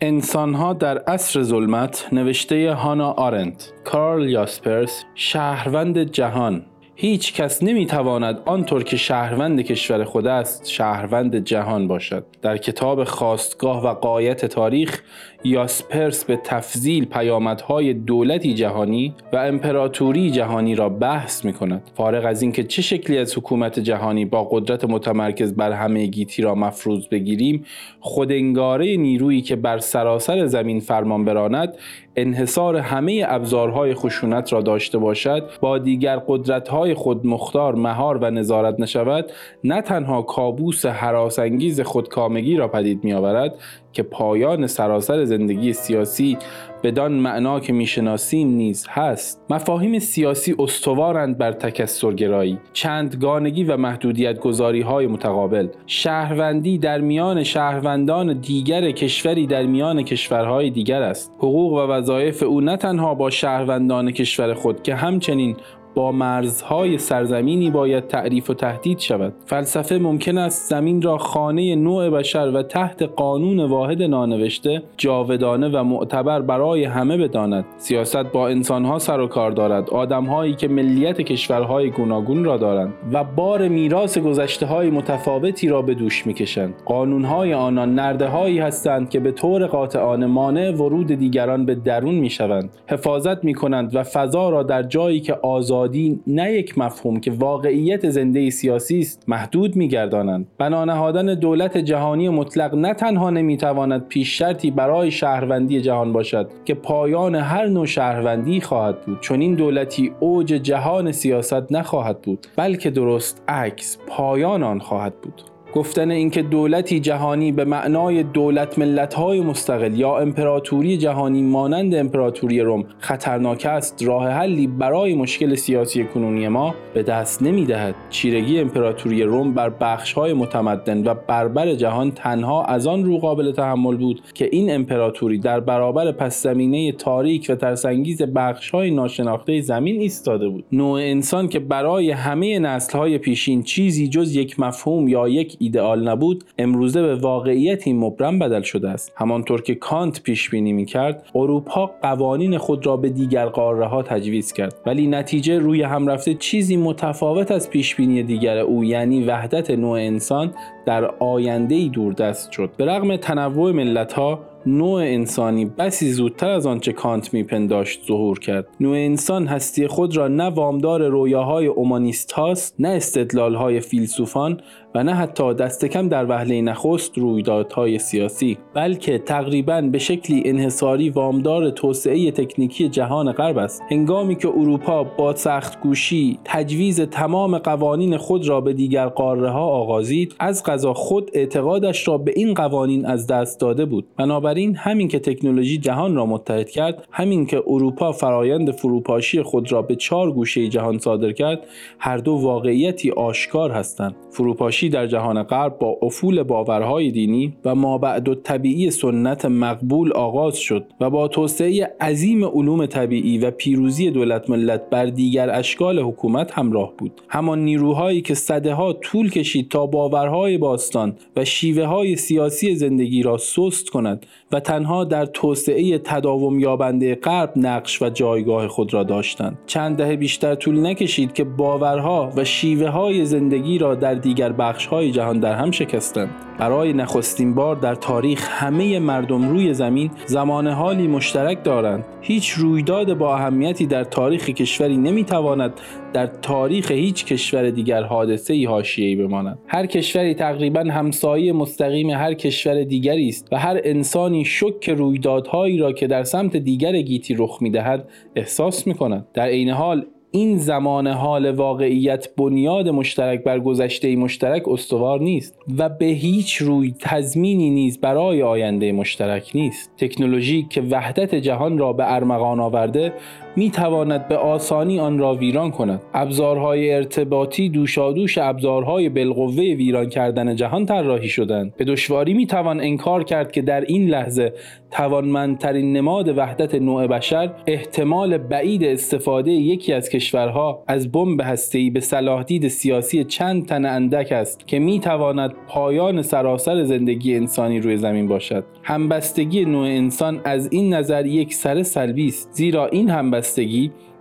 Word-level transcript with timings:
انسانها 0.00 0.72
در 0.72 0.98
عصر 0.98 1.42
ظلمت 1.42 2.08
نوشته 2.12 2.74
هانا 2.74 3.10
آرنت 3.12 3.72
کارل 3.84 4.28
یاسپرس 4.28 5.04
شهروند 5.14 5.98
جهان. 5.98 6.62
هیچ 7.00 7.32
کس 7.34 7.62
نمی‌تواند 7.62 8.42
آنطور 8.46 8.84
که 8.84 8.96
شهروند 8.96 9.60
کشور 9.60 10.04
خود 10.04 10.26
است 10.26 10.68
شهروند 10.68 11.36
جهان 11.36 11.88
باشد. 11.88 12.24
در 12.42 12.56
کتاب 12.56 13.04
خواستگاه 13.04 13.84
و 13.84 13.94
قایت 13.94 14.46
تاریخ 14.46 15.02
یاسپرس 15.44 16.24
به 16.24 16.36
تفضیل 16.44 17.04
پیامدهای 17.04 17.94
دولتی 17.94 18.54
جهانی 18.54 19.14
و 19.32 19.36
امپراتوری 19.36 20.30
جهانی 20.30 20.74
را 20.74 20.88
بحث 20.88 21.44
می 21.44 21.52
کند 21.52 21.90
فارغ 21.94 22.24
از 22.26 22.42
اینکه 22.42 22.64
چه 22.64 22.82
شکلی 22.82 23.18
از 23.18 23.38
حکومت 23.38 23.78
جهانی 23.78 24.24
با 24.24 24.44
قدرت 24.44 24.84
متمرکز 24.84 25.54
بر 25.54 25.72
همه 25.72 26.06
گیتی 26.06 26.42
را 26.42 26.54
مفروض 26.54 27.08
بگیریم 27.08 27.64
خودنگاره 28.00 28.96
نیرویی 28.96 29.42
که 29.42 29.56
بر 29.56 29.78
سراسر 29.78 30.46
زمین 30.46 30.80
فرمان 30.80 31.24
براند 31.24 31.74
انحصار 32.20 32.76
همه 32.76 33.24
ابزارهای 33.28 33.94
خشونت 33.94 34.52
را 34.52 34.60
داشته 34.60 34.98
باشد 34.98 35.50
با 35.60 35.78
دیگر 35.78 36.16
قدرتهای 36.26 36.94
خود 36.94 37.26
مختار 37.26 37.74
مهار 37.74 38.18
و 38.18 38.30
نظارت 38.30 38.80
نشود 38.80 39.30
نه 39.64 39.82
تنها 39.82 40.22
کابوس 40.22 40.86
حراسانگیز 40.86 41.80
خودکامگی 41.80 42.56
را 42.56 42.68
پدید 42.68 43.04
میآورد 43.04 43.54
که 43.92 44.02
پایان 44.02 44.66
سراسر 44.66 45.24
زندگی 45.24 45.72
سیاسی 45.72 46.38
بدان 46.82 47.12
معنا 47.12 47.60
که 47.60 47.72
می‌شناسیم 47.72 48.48
نیز 48.48 48.86
هست. 48.88 49.44
مفاهیم 49.50 49.98
سیاسی 49.98 50.54
استوارند 50.58 51.38
بر 51.38 51.52
تکسرگرایی 51.52 52.58
چندگانگی 52.72 53.64
و 53.64 53.76
محدودیت 53.76 54.38
گذاری 54.38 54.80
های 54.80 55.06
متقابل. 55.06 55.68
شهروندی 55.86 56.78
در 56.78 57.00
میان 57.00 57.44
شهروندان 57.44 58.40
دیگر 58.40 58.90
کشوری 58.90 59.46
در 59.46 59.66
میان 59.66 60.02
کشورهای 60.02 60.70
دیگر 60.70 61.02
است. 61.02 61.32
حقوق 61.38 61.72
و 61.72 61.78
وظایف 61.78 62.42
او 62.42 62.60
نه 62.60 62.76
تنها 62.76 63.14
با 63.14 63.30
شهروندان 63.30 64.10
کشور 64.10 64.54
خود 64.54 64.82
که 64.82 64.94
همچنین 64.94 65.56
با 65.94 66.12
مرزهای 66.12 66.98
سرزمینی 66.98 67.70
باید 67.70 68.06
تعریف 68.06 68.50
و 68.50 68.54
تهدید 68.54 68.98
شود. 68.98 69.32
فلسفه 69.46 69.98
ممکن 69.98 70.38
است 70.38 70.70
زمین 70.70 71.02
را 71.02 71.18
خانه 71.18 71.76
نوع 71.76 72.10
بشر 72.10 72.50
و 72.54 72.62
تحت 72.62 73.02
قانون 73.02 73.60
واحد 73.60 74.02
نانوشته 74.02 74.82
جاودانه 74.96 75.68
و 75.68 75.84
معتبر 75.84 76.40
برای 76.40 76.84
همه 76.84 77.16
بداند. 77.16 77.64
سیاست 77.76 78.16
با 78.16 78.48
انسانها 78.48 78.98
سر 78.98 79.20
و 79.20 79.26
کار 79.26 79.50
دارد. 79.50 79.90
آدمهایی 79.90 80.54
که 80.54 80.68
ملیت 80.68 81.20
کشورهای 81.20 81.90
گوناگون 81.90 82.44
را 82.44 82.56
دارند 82.56 82.92
و 83.12 83.24
بار 83.24 83.68
میراث 83.68 84.18
گذشته 84.18 84.66
های 84.66 84.90
متفاوتی 84.90 85.68
را 85.68 85.82
به 85.82 85.94
دوش 85.94 86.26
می‌کشند. 86.26 86.74
قانونهای 86.84 87.54
آنان 87.54 87.94
نرده 87.94 88.26
هایی 88.26 88.58
هستند 88.58 89.10
که 89.10 89.20
به 89.20 89.32
طور 89.32 89.66
قاطعانه 89.66 90.26
مانع 90.26 90.70
ورود 90.70 91.06
دیگران 91.06 91.66
به 91.66 91.74
درون 91.74 92.14
می‌شوند. 92.14 92.70
حفاظت 92.86 93.44
می‌کنند 93.44 93.96
و 93.96 94.02
فضا 94.02 94.50
را 94.50 94.62
در 94.62 94.82
جایی 94.82 95.20
که 95.20 95.34
آزاد 95.34 95.87
نه 96.26 96.52
یک 96.52 96.78
مفهوم 96.78 97.20
که 97.20 97.30
واقعیت 97.30 98.10
زنده 98.10 98.50
سیاسی 98.50 98.98
است 98.98 99.24
محدود 99.28 99.76
میگردانند. 99.76 100.46
بنا 100.58 100.84
نهادن 100.84 101.34
دولت 101.34 101.78
جهانی 101.78 102.28
مطلق 102.28 102.74
نه 102.74 102.94
تنها 102.94 103.30
نمی‌تواند 103.30 104.08
پیش 104.08 104.38
شرطی 104.38 104.70
برای 104.70 105.10
شهروندی 105.10 105.80
جهان 105.80 106.12
باشد 106.12 106.50
که 106.64 106.74
پایان 106.74 107.34
هر 107.34 107.66
نوع 107.66 107.86
شهروندی 107.86 108.60
خواهد 108.60 109.00
بود 109.00 109.20
چون 109.20 109.40
این 109.40 109.54
دولتی 109.54 110.12
اوج 110.20 110.46
جهان 110.46 111.12
سیاست 111.12 111.72
نخواهد 111.72 112.22
بود 112.22 112.46
بلکه 112.56 112.90
درست 112.90 113.42
عکس 113.48 113.98
پایان 114.06 114.62
آن 114.62 114.78
خواهد 114.78 115.14
بود. 115.22 115.42
گفتن 115.74 116.10
اینکه 116.10 116.42
دولتی 116.42 117.00
جهانی 117.00 117.52
به 117.52 117.64
معنای 117.64 118.22
دولت 118.22 118.78
ملت‌های 118.78 119.40
مستقل 119.40 119.98
یا 119.98 120.18
امپراتوری 120.18 120.98
جهانی 120.98 121.42
مانند 121.42 121.94
امپراتوری 121.94 122.60
روم 122.60 122.84
خطرناک 122.98 123.66
است 123.66 124.02
راه 124.02 124.28
حلی 124.28 124.66
برای 124.66 125.14
مشکل 125.14 125.54
سیاسی 125.54 126.04
کنونی 126.04 126.48
ما 126.48 126.74
به 126.94 127.02
دست 127.02 127.42
نمی‌دهد. 127.42 127.94
چیرگی 128.10 128.60
امپراتوری 128.60 129.22
روم 129.22 129.54
بر 129.54 129.70
بخش‌های 129.80 130.32
متمدن 130.32 131.06
و 131.06 131.14
بربر 131.28 131.74
جهان 131.74 132.10
تنها 132.10 132.64
از 132.64 132.86
آن 132.86 133.04
رو 133.04 133.18
قابل 133.18 133.52
تحمل 133.52 133.96
بود 133.96 134.20
که 134.34 134.48
این 134.52 134.74
امپراتوری 134.74 135.38
در 135.38 135.60
برابر 135.60 136.12
پس 136.12 136.42
زمینه 136.42 136.92
تاریک 136.92 137.46
و 137.48 137.54
ترسانگیز 137.54 138.22
بخش‌های 138.22 138.90
ناشناخته 138.90 139.60
زمین 139.60 140.00
ایستاده 140.00 140.48
بود. 140.48 140.64
نوع 140.72 141.00
انسان 141.00 141.48
که 141.48 141.58
برای 141.58 142.10
همه 142.10 142.58
نسل‌های 142.58 143.18
پیشین 143.18 143.62
چیزی 143.62 144.08
جز 144.08 144.36
یک 144.36 144.60
مفهوم 144.60 145.08
یا 145.08 145.28
یک 145.28 145.57
ایدئال 145.58 146.08
نبود 146.08 146.44
امروزه 146.58 147.02
به 147.02 147.14
واقعیتی 147.14 147.92
مبرم 147.92 148.38
بدل 148.38 148.62
شده 148.62 148.88
است. 148.88 149.12
همانطور 149.16 149.62
که 149.62 149.74
کانت 149.74 150.22
پیش 150.22 150.50
بینی 150.50 150.72
می 150.72 150.84
کرد 150.84 151.26
اروپا 151.34 151.86
قوانین 152.02 152.58
خود 152.58 152.86
را 152.86 152.96
به 152.96 153.08
دیگر 153.08 153.46
قاره 153.46 153.86
ها 153.86 154.02
تجویز 154.02 154.52
کرد. 154.52 154.74
ولی 154.86 155.06
نتیجه 155.06 155.58
روی 155.58 155.82
هم 155.82 156.06
رفته 156.06 156.34
چیزی 156.34 156.76
متفاوت 156.76 157.50
از 157.50 157.70
پیش 157.70 157.94
بینی 157.94 158.22
دیگر 158.22 158.58
او 158.58 158.84
یعنی 158.84 159.24
وحدت 159.24 159.70
نوع 159.70 159.98
انسان 159.98 160.54
در 160.86 161.04
آینده 161.04 161.74
ای 161.74 161.88
دوردست 161.88 162.52
شد. 162.52 162.70
به 162.76 162.84
رغم 162.84 163.16
تنوع 163.16 163.72
ملت 163.72 164.12
ها 164.12 164.47
نوع 164.66 165.00
انسانی 165.00 165.64
بسی 165.64 166.12
زودتر 166.12 166.50
از 166.50 166.66
آنچه 166.66 166.92
کانت 166.92 167.34
میپنداشت 167.34 168.06
ظهور 168.06 168.38
کرد. 168.38 168.68
نوع 168.80 168.96
انسان 168.96 169.46
هستی 169.46 169.86
خود 169.86 170.16
را 170.16 170.28
نه 170.28 170.44
وامدار 170.44 171.08
رویاهای 171.08 171.66
اومانیست 171.66 172.32
هاست 172.32 172.74
نه 172.78 172.88
استدلالهای 172.88 173.80
فیلسوفان 173.80 174.60
و 174.94 175.04
نه 175.04 175.14
حتی 175.14 175.54
دست 175.54 175.84
کم 175.84 176.08
در 176.08 176.26
وهله 176.26 176.60
نخست 176.60 177.18
رویدادهای 177.18 177.98
سیاسی 177.98 178.58
بلکه 178.74 179.18
تقریبا 179.18 179.80
به 179.80 179.98
شکلی 179.98 180.42
انحصاری 180.46 181.10
وامدار 181.10 181.70
توسعه 181.70 182.30
تکنیکی 182.30 182.88
جهان 182.88 183.32
غرب 183.32 183.58
است. 183.58 183.82
هنگامی 183.90 184.36
که 184.36 184.48
اروپا 184.48 185.04
با 185.04 185.34
سخت 185.34 185.80
گوشی 185.80 186.38
تجویز 186.44 187.00
تمام 187.00 187.58
قوانین 187.58 188.16
خود 188.16 188.48
را 188.48 188.60
به 188.60 188.72
دیگر 188.72 189.06
قاره 189.06 189.50
ها 189.50 189.66
آغازید 189.66 190.34
از 190.38 190.62
غذا 190.64 190.94
خود 190.94 191.30
اعتقادش 191.34 192.08
را 192.08 192.18
به 192.18 192.32
این 192.36 192.54
قوانین 192.54 193.06
از 193.06 193.26
دست 193.26 193.60
داده 193.60 193.84
بود. 193.84 194.06
بنابراین 194.16 194.47
همین 194.74 195.08
که 195.08 195.18
تکنولوژی 195.18 195.78
جهان 195.78 196.14
را 196.14 196.26
متحد 196.26 196.70
کرد 196.70 197.08
همین 197.10 197.46
که 197.46 197.62
اروپا 197.66 198.12
فرایند 198.12 198.70
فروپاشی 198.70 199.42
خود 199.42 199.72
را 199.72 199.82
به 199.82 199.96
چهار 199.96 200.32
گوشه 200.32 200.68
جهان 200.68 200.98
صادر 200.98 201.32
کرد 201.32 201.66
هر 201.98 202.16
دو 202.16 202.32
واقعیتی 202.32 203.10
آشکار 203.10 203.70
هستند. 203.70 204.16
فروپاشی 204.30 204.88
در 204.88 205.06
جهان 205.06 205.42
غرب 205.42 205.78
با 205.78 205.98
افول 206.02 206.42
باورهای 206.42 207.10
دینی 207.10 207.56
و 207.64 207.74
مابعد 207.74 208.28
و 208.28 208.34
طبیعی 208.34 208.90
سنت 208.90 209.44
مقبول 209.44 210.12
آغاز 210.12 210.56
شد 210.56 210.84
و 211.00 211.10
با 211.10 211.28
توسعه 211.28 211.94
عظیم 212.00 212.44
علوم 212.44 212.86
طبیعی 212.86 213.38
و 213.38 213.50
پیروزی 213.50 214.10
دولت 214.10 214.50
ملت 214.50 214.90
بر 214.90 215.06
دیگر 215.06 215.50
اشکال 215.50 215.98
حکومت 215.98 216.52
همراه 216.52 216.92
بود. 216.98 217.20
همان 217.28 217.64
نیروهایی 217.64 218.20
که 218.20 218.34
صده 218.34 218.74
ها 218.74 218.92
طول 218.92 219.30
کشید 219.30 219.68
تا 219.68 219.86
باورهای 219.86 220.58
باستان 220.58 221.16
و 221.36 221.44
شیوه 221.44 221.84
های 221.84 222.16
سیاسی 222.16 222.74
زندگی 222.74 223.22
را 223.22 223.36
سست 223.36 223.88
کند 223.88 224.26
و 224.52 224.60
تنها 224.60 225.04
در 225.04 225.26
توسعه 225.26 225.98
تداوم 225.98 226.60
یابنده 226.60 227.14
غرب 227.14 227.52
نقش 227.56 228.02
و 228.02 228.08
جایگاه 228.08 228.68
خود 228.68 228.94
را 228.94 229.02
داشتند. 229.02 229.58
چند 229.66 229.96
دهه 229.96 230.16
بیشتر 230.16 230.54
طول 230.54 230.86
نکشید 230.86 231.32
که 231.32 231.44
باورها 231.44 232.32
و 232.36 232.44
شیوه 232.44 232.88
های 232.88 233.24
زندگی 233.24 233.78
را 233.78 233.94
در 233.94 234.14
دیگر 234.14 234.52
بخش 234.52 234.86
های 234.86 235.10
جهان 235.10 235.40
در 235.40 235.54
هم 235.54 235.70
شکستند. 235.70 236.30
برای 236.58 236.92
نخستین 236.92 237.54
بار 237.54 237.76
در 237.76 237.94
تاریخ 237.94 238.48
همه 238.50 238.98
مردم 238.98 239.48
روی 239.48 239.74
زمین 239.74 240.10
زمان 240.26 240.66
حالی 240.66 241.06
مشترک 241.06 241.64
دارند. 241.64 242.04
هیچ 242.20 242.50
رویداد 242.50 243.18
با 243.18 243.34
اهمیتی 243.36 243.86
در 243.86 244.04
تاریخ 244.04 244.50
کشوری 244.50 244.96
نمی‌تواند 244.96 245.72
در 246.12 246.26
تاریخ 246.26 246.90
هیچ 246.90 247.24
کشور 247.24 247.70
دیگر 247.70 248.02
حادثه 248.02 248.54
ای 248.54 248.64
حاشیه‌ای 248.64 249.16
بماند. 249.16 249.58
هر 249.66 249.86
کشوری 249.86 250.34
تقریبا 250.34 250.80
همسایه 250.80 251.52
مستقیم 251.52 252.10
هر 252.10 252.34
کشور 252.34 252.84
دیگری 252.84 253.28
است 253.28 253.48
و 253.52 253.58
هر 253.58 253.80
انسانی 253.84 254.44
شک 254.44 254.90
رویدادهایی 254.90 255.78
را 255.78 255.92
که 255.92 256.06
در 256.06 256.22
سمت 256.22 256.56
دیگر 256.56 257.00
گیتی 257.02 257.34
رخ 257.34 257.58
می‌دهد 257.60 258.08
احساس 258.36 258.86
می‌کند. 258.86 259.26
در 259.34 259.46
عین 259.46 259.70
حال 259.70 260.06
این 260.30 260.58
زمان 260.58 261.06
حال 261.06 261.50
واقعیت 261.50 262.28
بنیاد 262.36 262.88
مشترک 262.88 263.44
بر 263.44 263.60
گذشته 263.60 264.16
مشترک 264.16 264.68
استوار 264.68 265.20
نیست 265.20 265.58
و 265.78 265.88
به 265.88 266.06
هیچ 266.06 266.56
روی 266.56 266.94
تضمینی 267.00 267.70
نیز 267.70 268.00
برای 268.00 268.42
آینده 268.42 268.92
مشترک 268.92 269.50
نیست. 269.54 269.90
تکنولوژی 269.96 270.66
که 270.70 270.80
وحدت 270.80 271.34
جهان 271.34 271.78
را 271.78 271.92
به 271.92 272.14
ارمغان 272.14 272.60
آورده 272.60 273.12
می 273.58 273.70
تواند 273.70 274.28
به 274.28 274.36
آسانی 274.36 275.00
آن 275.00 275.18
را 275.18 275.34
ویران 275.34 275.70
کند. 275.70 276.02
ابزارهای 276.14 276.94
ارتباطی 276.94 277.68
دوشادوش 277.68 278.38
ابزارهای 278.38 279.08
بالقوه 279.08 279.54
ویران 279.54 280.08
کردن 280.08 280.56
جهان 280.56 280.86
طراحی 280.86 281.28
شدند. 281.28 281.76
به 281.76 281.84
دشواری 281.84 282.34
می 282.34 282.46
توان 282.46 282.80
انکار 282.80 283.24
کرد 283.24 283.52
که 283.52 283.62
در 283.62 283.80
این 283.80 284.08
لحظه 284.08 284.52
توانمندترین 284.90 285.96
نماد 285.96 286.38
وحدت 286.38 286.74
نوع 286.74 287.06
بشر 287.06 287.50
احتمال 287.66 288.38
بعید 288.38 288.84
استفاده 288.84 289.50
یکی 289.50 289.92
از 289.92 290.08
کشورها 290.08 290.84
از 290.86 291.12
بمب 291.12 291.40
هسته‌ای 291.40 291.90
به 291.90 292.00
صلاح 292.00 292.42
دید 292.42 292.68
سیاسی 292.68 293.24
چند 293.24 293.66
تن 293.66 293.84
اندک 293.84 294.32
است 294.32 294.66
که 294.66 294.78
می 294.78 295.00
تواند 295.00 295.54
پایان 295.68 296.22
سراسر 296.22 296.84
زندگی 296.84 297.36
انسانی 297.36 297.80
روی 297.80 297.96
زمین 297.96 298.28
باشد. 298.28 298.64
همبستگی 298.82 299.64
نوع 299.64 299.86
انسان 299.86 300.40
از 300.44 300.68
این 300.72 300.94
نظر 300.94 301.26
یک 301.26 301.54
سر 301.54 301.82
سلبی 301.82 302.28
است 302.28 302.48
زیرا 302.52 302.86
این 302.86 303.10
همبستگی 303.10 303.47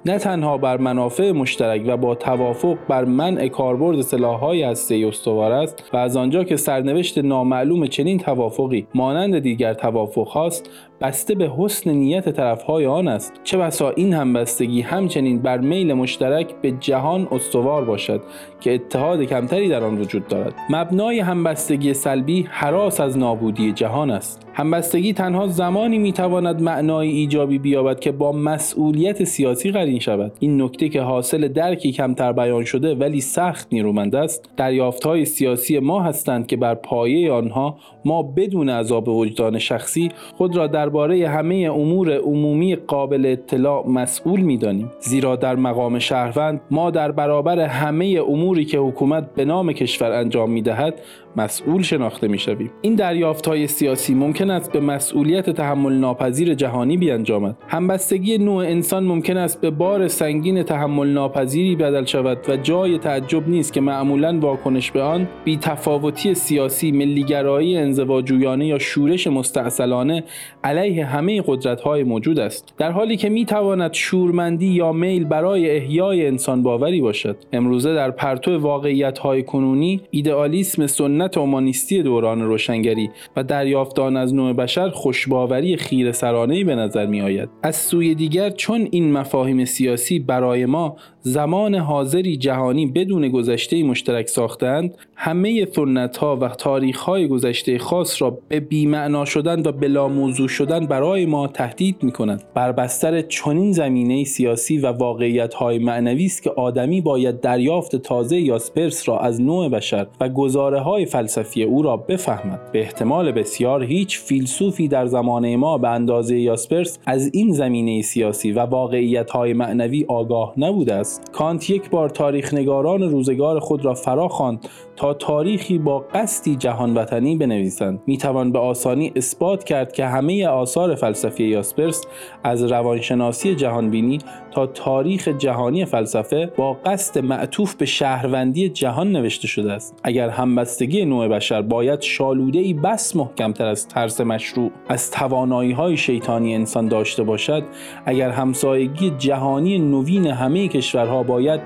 نه 0.05 0.17
تنها 0.17 0.57
بر 0.57 0.77
منافع 0.77 1.31
مشترک 1.31 1.81
و 1.87 1.97
با 1.97 2.15
توافق 2.15 2.77
بر 2.87 3.05
منع 3.05 3.47
کاربرد 3.47 4.01
سلاح‌های 4.01 4.63
هسته‌ای 4.63 5.05
استوار 5.05 5.51
است 5.51 5.83
و 5.93 5.97
از 5.97 6.17
آنجا 6.17 6.43
که 6.43 6.55
سرنوشت 6.55 7.17
نامعلوم 7.17 7.87
چنین 7.87 8.17
توافقی 8.19 8.87
مانند 8.95 9.39
دیگر 9.39 9.73
توافق 9.73 10.27
هاست 10.27 10.69
بسته 11.01 11.35
به 11.35 11.51
حسن 11.57 11.91
نیت 11.91 12.29
طرفهای 12.29 12.85
آن 12.85 13.07
است. 13.07 13.33
چه 13.43 13.57
بسا 13.57 13.89
این 13.89 14.13
همبستگی 14.13 14.81
همچنین 14.81 15.39
بر 15.39 15.57
میل 15.57 15.93
مشترک 15.93 16.55
به 16.61 16.71
جهان 16.71 17.27
استوار 17.31 17.85
باشد 17.85 18.21
که 18.59 18.73
اتحاد 18.73 19.23
کمتری 19.23 19.69
در 19.69 19.83
آن 19.83 19.97
وجود 19.97 20.27
دارد. 20.27 20.53
مبنای 20.69 21.19
همبستگی 21.19 21.93
سلبی 21.93 22.47
حراس 22.49 22.99
از 22.99 23.17
نابودی 23.17 23.71
جهان 23.71 24.11
است. 24.11 24.47
همبستگی 24.53 25.13
تنها 25.13 25.47
زمانی 25.47 25.97
می‌تواند 25.97 26.61
معنای 26.61 27.07
ایجابی 27.09 27.57
بیابد 27.57 27.99
که 27.99 28.11
با 28.11 28.31
مسئولیت 28.31 29.23
سیاسی 29.23 29.71
قرین 29.71 29.99
شود. 29.99 30.31
این 30.39 30.61
نکته 30.61 30.89
که 30.89 31.01
حاصل 31.01 31.47
درکی 31.47 31.91
کمتر 31.91 32.31
بیان 32.31 32.63
شده 32.63 32.95
ولی 32.95 33.21
سخت 33.21 33.67
نیرومند 33.71 34.15
است 34.15 34.49
دریافتهای 34.57 35.25
سیاسی 35.25 35.79
ما 35.79 36.01
هستند 36.03 36.47
که 36.47 36.57
بر 36.57 36.75
پایه 36.75 37.31
آنها 37.31 37.77
ما 38.05 38.23
بدون 38.23 38.69
عذاب 38.69 39.09
وجدان 39.09 39.57
شخصی 39.57 40.09
خود 40.37 40.57
را 40.57 40.67
درباره 40.87 41.27
همه 41.27 41.55
امور 41.73 42.17
عمومی 42.17 42.75
قابل 42.75 43.25
اطلاع 43.25 43.87
مسئول 43.87 44.39
می‌دانیم. 44.39 44.91
زیرا 44.99 45.35
در 45.35 45.55
مقام 45.55 45.99
شهروند 45.99 46.61
ما 46.71 46.91
در 46.91 47.11
برابر 47.11 47.59
همه 47.59 48.21
اموری 48.29 48.65
که 48.65 48.77
حکومت 48.77 49.33
به 49.35 49.45
نام 49.45 49.71
کشور 49.71 50.11
انجام 50.11 50.51
می‌دهد 50.51 51.01
مسئول 51.35 51.81
شناخته 51.81 52.27
می‌شویم 52.27 52.71
این 52.81 52.95
دریافت 52.95 53.47
های 53.47 53.67
سیاسی 53.67 54.13
ممکن 54.13 54.49
است 54.49 54.71
به 54.71 54.79
مسئولیت 54.79 55.49
تحمل 55.49 55.93
ناپذیر 55.93 56.53
جهانی 56.53 56.97
بیانجامد. 56.97 57.57
همبستگی 57.67 58.37
نوع 58.37 58.65
انسان 58.65 59.03
ممکن 59.03 59.37
است 59.37 59.61
به 59.61 59.69
بار 59.69 60.07
سنگین 60.07 60.63
تحمل 60.63 61.07
ناپذیری 61.07 61.75
بدل 61.75 62.05
شود 62.05 62.37
و 62.49 62.57
جای 62.57 62.97
تعجب 62.97 63.49
نیست 63.49 63.73
که 63.73 63.81
معمولا 63.81 64.39
واکنش 64.39 64.91
به 64.91 65.01
آن 65.01 65.27
بی 65.45 65.57
تفاوتی 65.57 66.33
سیاسی 66.33 66.91
ملیگرایی 66.91 67.77
انزواجویانه 67.77 68.67
یا 68.67 68.79
شورش 68.79 69.27
مستعصلانه 69.27 70.23
علیه 70.63 71.05
همه 71.05 71.43
قدرت 71.47 71.81
های 71.81 72.03
موجود 72.03 72.39
است. 72.39 72.73
در 72.77 72.91
حالی 72.91 73.17
که 73.17 73.29
می 73.29 73.45
تواند 73.45 73.93
شورمندی 73.93 74.67
یا 74.67 74.91
میل 74.91 75.23
برای 75.23 75.77
احیای 75.77 76.27
انسان 76.27 76.63
باوری 76.63 77.01
باشد. 77.01 77.37
امروزه 77.53 77.95
در 77.95 78.11
پرتو 78.11 78.59
واقعیت 78.59 79.17
های 79.19 79.43
کنونی 79.43 80.01
ایدئالیسم 80.11 80.87
سنت 80.87 81.26
اومانیستی 81.35 82.03
دوران 82.03 82.41
روشنگری 82.41 83.09
و 83.35 83.43
دریافتان 83.43 84.17
از 84.17 84.33
نوع 84.33 84.53
بشر 84.53 84.89
خوشباوری 84.89 85.77
خیر 85.77 86.11
سرانه 86.11 86.63
به 86.63 86.75
نظر 86.75 87.05
می 87.05 87.21
آید 87.21 87.49
از 87.63 87.75
سوی 87.75 88.15
دیگر 88.15 88.49
چون 88.49 88.87
این 88.91 89.11
مفاهیم 89.11 89.65
سیاسی 89.65 90.19
برای 90.19 90.65
ما 90.65 90.97
زمان 91.27 91.75
حاضری 91.75 92.37
جهانی 92.37 92.85
بدون 92.85 93.29
گذشته 93.29 93.83
مشترک 93.83 94.27
ساختند 94.27 94.97
همه 95.15 95.67
سنت 95.75 96.17
ها 96.17 96.35
و 96.35 96.47
تاریخ 96.47 96.99
های 96.99 97.27
گذشته 97.27 97.77
خاص 97.77 98.21
را 98.21 98.37
به 98.47 98.59
بیمعنا 98.59 99.25
شدن 99.25 99.67
و 99.67 99.71
بلا 99.71 100.07
موضوع 100.07 100.47
شدن 100.47 100.85
برای 100.85 101.25
ما 101.25 101.47
تهدید 101.47 102.03
می 102.03 102.11
کنند 102.11 102.43
بر 102.53 102.71
بستر 102.71 103.21
چنین 103.21 103.71
زمینه 103.71 104.23
سیاسی 104.23 104.77
و 104.77 104.87
واقعیت 104.91 105.53
های 105.53 105.79
معنوی 105.79 106.25
است 106.25 106.43
که 106.43 106.49
آدمی 106.49 107.01
باید 107.01 107.41
دریافت 107.41 107.95
تازه 107.95 108.37
یاسپرس 108.37 109.09
را 109.09 109.19
از 109.19 109.41
نوع 109.41 109.69
بشر 109.69 110.07
و 110.21 110.29
گزاره 110.29 110.79
های 110.79 111.05
فلسفی 111.05 111.63
او 111.63 111.81
را 111.81 111.97
بفهمد. 111.97 112.71
به 112.71 112.79
احتمال 112.79 113.31
بسیار 113.31 113.83
هیچ 113.83 114.19
فیلسوفی 114.19 114.87
در 114.87 115.05
زمانه 115.05 115.57
ما 115.57 115.77
به 115.77 115.89
اندازه 115.89 116.39
یاسپرس 116.39 116.99
از 117.05 117.29
این 117.33 117.51
زمینه 117.51 118.01
سیاسی 118.01 118.51
و 118.51 118.59
واقعیت 118.59 119.29
های 119.29 119.53
معنوی 119.53 120.05
آگاه 120.09 120.53
نبوده 120.57 120.93
است. 120.93 121.16
کانت 121.31 121.69
یک 121.69 121.89
بار 121.89 122.09
تاریخ 122.09 122.53
نگاران 122.53 123.01
روزگار 123.01 123.59
خود 123.59 123.85
را 123.85 123.93
فرا 123.93 124.27
خواند 124.27 124.67
تا 124.95 125.13
تاریخی 125.13 125.77
با 125.77 125.99
قصدی 125.99 126.55
جهان 126.55 126.93
وطنی 126.93 127.35
بنویسند. 127.35 128.01
می 128.05 128.17
توان 128.17 128.51
به 128.51 128.59
آسانی 128.59 129.13
اثبات 129.15 129.63
کرد 129.63 129.91
که 129.91 130.05
همه 130.05 130.47
آثار 130.47 130.95
فلسفی 130.95 131.43
یاسپرس 131.43 132.01
از 132.43 132.63
روانشناسی 132.63 133.55
جهانبینی 133.55 134.19
تا 134.57 134.67
تاریخ 134.67 135.27
جهانی 135.27 135.85
فلسفه 135.85 136.51
با 136.55 136.73
قصد 136.73 137.25
معطوف 137.25 137.75
به 137.75 137.85
شهروندی 137.85 138.69
جهان 138.69 139.11
نوشته 139.11 139.47
شده 139.47 139.73
است. 139.73 139.99
اگر 140.03 140.29
همبستگی 140.29 141.05
نوع 141.05 141.27
بشر 141.27 141.61
باید 141.61 142.01
شالوده 142.01 142.59
ای 142.59 142.73
بس 142.73 143.15
محکمتر 143.15 143.65
از 143.65 143.87
ترس 143.87 144.21
مشروع 144.21 144.71
از 144.89 145.11
توانایی 145.11 145.71
های 145.71 145.97
شیطانی 145.97 146.55
انسان 146.55 146.87
داشته 146.87 147.23
باشد 147.23 147.63
اگر 148.05 148.29
همسایگی 148.29 149.13
جهانی 149.17 149.79
نوین 149.79 150.27
همه 150.27 150.67
کشورها 150.67 151.23
باید 151.23 151.61